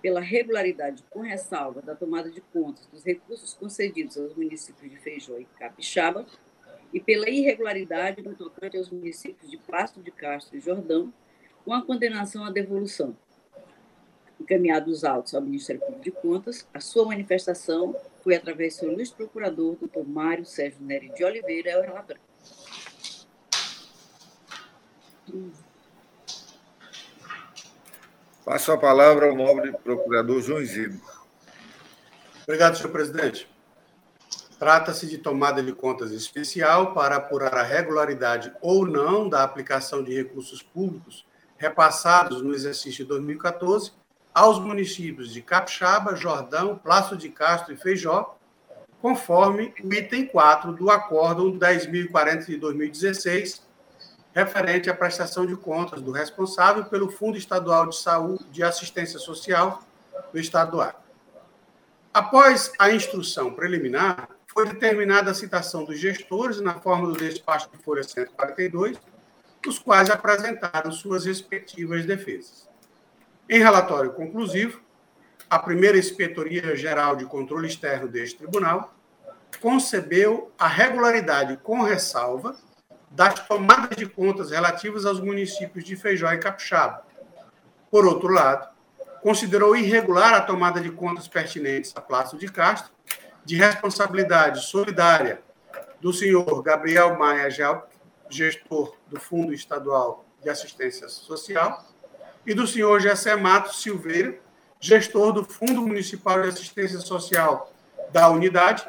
[0.00, 5.36] pela regularidade com ressalva da tomada de contas dos recursos concedidos aos municípios de Feijó
[5.36, 6.24] e Capixaba
[6.94, 11.12] e pela irregularidade no tocante aos municípios de Pasto de Castro e Jordão,
[11.64, 13.16] com a condenação à devolução.
[14.40, 18.92] Encaminhados os autos ao Ministério Público de Contas, a sua manifestação foi através do seu
[18.92, 22.18] ilustre procurador, doutor Mário Sérgio Nery de Oliveira, é o relator.
[28.46, 31.00] Passo a palavra ao nobre procurador João Isidro.
[32.44, 33.50] Obrigado, senhor presidente.
[34.56, 40.14] Trata-se de tomada de contas especial para apurar a regularidade ou não da aplicação de
[40.14, 43.90] recursos públicos repassados no exercício de 2014
[44.32, 48.38] aos municípios de Capixaba, Jordão, Plácio de Castro e Feijó,
[49.02, 53.65] conforme o item 4 do Acórdão 10.040 de 2016,
[54.36, 59.82] referente à prestação de contas do responsável pelo Fundo Estadual de Saúde de Assistência Social
[60.30, 61.00] do Estado do Acre.
[62.12, 67.82] Após a instrução preliminar, foi determinada a citação dos gestores na forma do despacho de
[67.82, 68.98] folha 142,
[69.66, 72.68] os quais apresentaram suas respectivas defesas.
[73.48, 74.82] Em relatório conclusivo,
[75.48, 78.94] a primeira Inspetoria Geral de Controle Externo deste tribunal
[79.62, 82.54] concebeu a regularidade com ressalva
[83.10, 87.04] das tomadas de contas relativas aos municípios de Feijó e Capixaba.
[87.90, 88.68] Por outro lado,
[89.22, 92.92] considerou irregular a tomada de contas pertinentes a Plácio de Castro,
[93.44, 95.40] de responsabilidade solidária
[96.00, 97.84] do senhor Gabriel Maia Gelp,
[98.28, 101.84] gestor do Fundo Estadual de Assistência Social,
[102.44, 104.38] e do senhor Gessé Matos Silveira,
[104.78, 107.72] gestor do Fundo Municipal de Assistência Social
[108.12, 108.86] da unidade,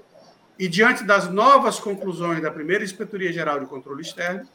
[0.60, 4.48] e diante das novas conclusões da primeira Inspetoria Geral de Controle Externo,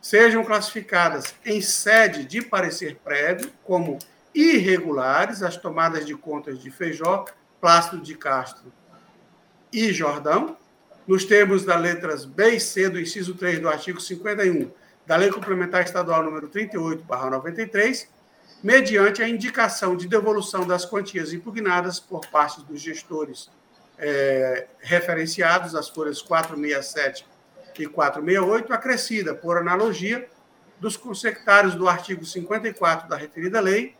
[0.00, 3.98] sejam classificadas em sede de parecer prévio como
[4.32, 7.24] irregulares as tomadas de contas de Feijó,
[7.60, 8.72] Plácido de Castro
[9.76, 10.56] e Jordão,
[11.06, 14.70] nos termos das letras B e C do inciso 3 do artigo 51
[15.04, 18.08] da Lei Complementar Estadual número 38/93,
[18.62, 23.50] mediante a indicação de devolução das quantias impugnadas por parte dos gestores
[23.98, 27.26] é, referenciados, as folhas 467
[27.78, 30.26] e 468, acrescida, por analogia,
[30.80, 33.94] dos consectários do artigo 54 da referida lei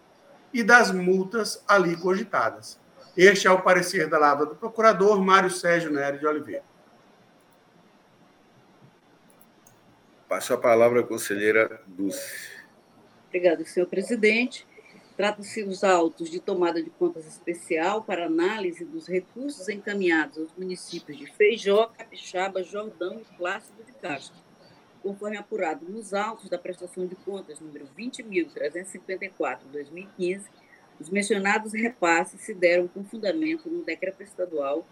[0.55, 2.79] e das multas ali cogitadas.
[3.17, 6.63] Este é o parecer da lavra do procurador Mário Sérgio Nery de Oliveira.
[10.29, 12.51] Passo a palavra à conselheira Dulce.
[13.29, 14.67] Obrigada, senhor presidente.
[15.17, 21.17] Trata-se dos autos de tomada de contas especial para análise dos recursos encaminhados aos municípios
[21.17, 24.37] de Feijó, Capixaba, Jordão e Plácido de Castro,
[25.03, 30.43] conforme apurado nos autos da prestação de contas número 20.354-2015,
[30.99, 34.87] os mencionados repasses se deram com fundamento no decreto estadual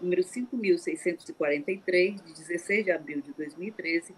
[0.00, 4.14] número 5.643, de 16 de abril de 2013,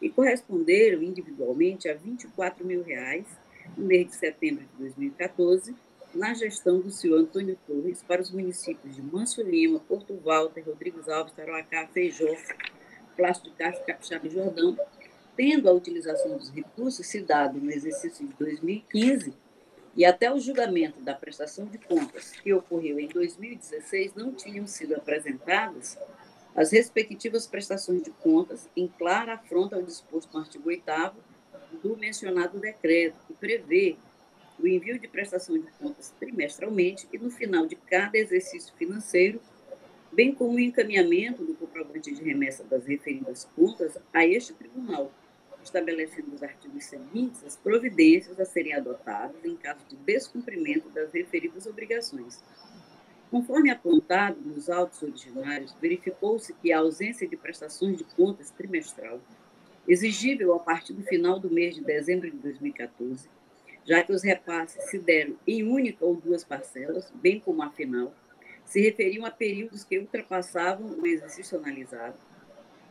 [0.00, 3.26] e corresponderam individualmente a 24 mil reais
[3.76, 5.74] no mês de setembro de 2014,
[6.14, 11.08] na gestão do senhor Antônio Torres para os municípios de Manso Lima, Porto Walter, Rodrigues
[11.08, 12.36] Alves, Tarauacá, Feijó,
[13.16, 14.78] Plástico de Castro, Capixaba e Jordão,
[15.36, 19.34] tendo a utilização dos recursos se dado no exercício de 2015
[19.96, 24.94] e até o julgamento da prestação de contas, que ocorreu em 2016, não tinham sido
[24.94, 25.98] apresentadas
[26.54, 30.84] as respectivas prestações de contas em clara afronta ao disposto no artigo 8
[31.82, 33.96] do mencionado decreto, que prevê
[34.58, 39.40] o envio de prestação de contas trimestralmente e no final de cada exercício financeiro,
[40.12, 45.10] bem como o encaminhamento do comprovante de remessa das referidas contas a este tribunal,
[45.64, 51.66] estabelecendo nos artigos seguintes as providências a serem adotadas em caso de descumprimento das referidas
[51.66, 52.42] obrigações.
[53.30, 59.20] Conforme apontado nos autos originários, verificou-se que a ausência de prestações de contas trimestral,
[59.88, 63.28] exigível a partir do final do mês de dezembro de 2014,
[63.84, 68.14] já que os repasses se deram em única ou duas parcelas, bem como a final,
[68.64, 72.16] se referiam a períodos que ultrapassavam o exercício analisado,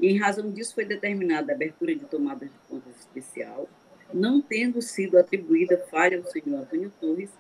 [0.02, 3.70] em razão disso foi determinada a abertura de tomada de contas especial,
[4.14, 7.32] não tendo sido atribuída falha ao senhor Antônio Torres,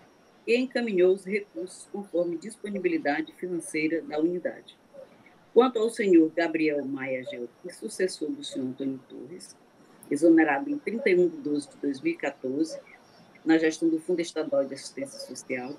[0.45, 4.77] que encaminhou os recursos conforme disponibilidade financeira da unidade.
[5.53, 9.55] Quanto ao senhor Gabriel Maia Gel, sucessor do senhor Antônio Torres,
[10.09, 12.79] exonerado em 31 de 12 de 2014,
[13.45, 15.75] na gestão do Fundo Estadual de Assistência Social,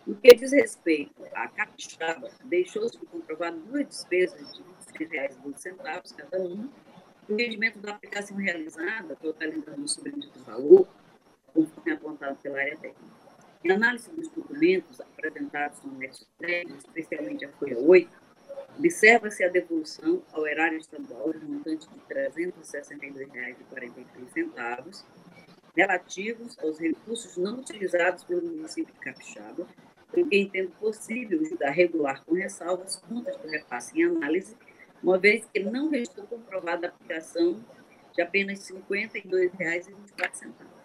[0.06, 4.64] No que diz respeito à capixaba, deixou-se de comprovar duas despesas de
[5.06, 6.68] R$ 26,12 cada uma,
[7.30, 10.88] o rendimento da aplicação realizada, totalizando o sobredido valor,
[11.54, 13.20] conforme apontado pela área técnica.
[13.64, 16.00] Em análise dos documentos apresentados no
[16.40, 18.10] 3, especialmente a folha 8,
[18.80, 25.04] observa-se a devolução ao erário estadual de montante de R$ 362,43,
[25.80, 29.66] relativos aos recursos não utilizados pelo município de Capixaba,
[30.14, 34.58] em que entendo possível julgar regular com ressalvas contas do repasse em análise,
[35.02, 37.64] uma vez que não restou comprovada a aplicação
[38.14, 40.79] de apenas R$ 52,24.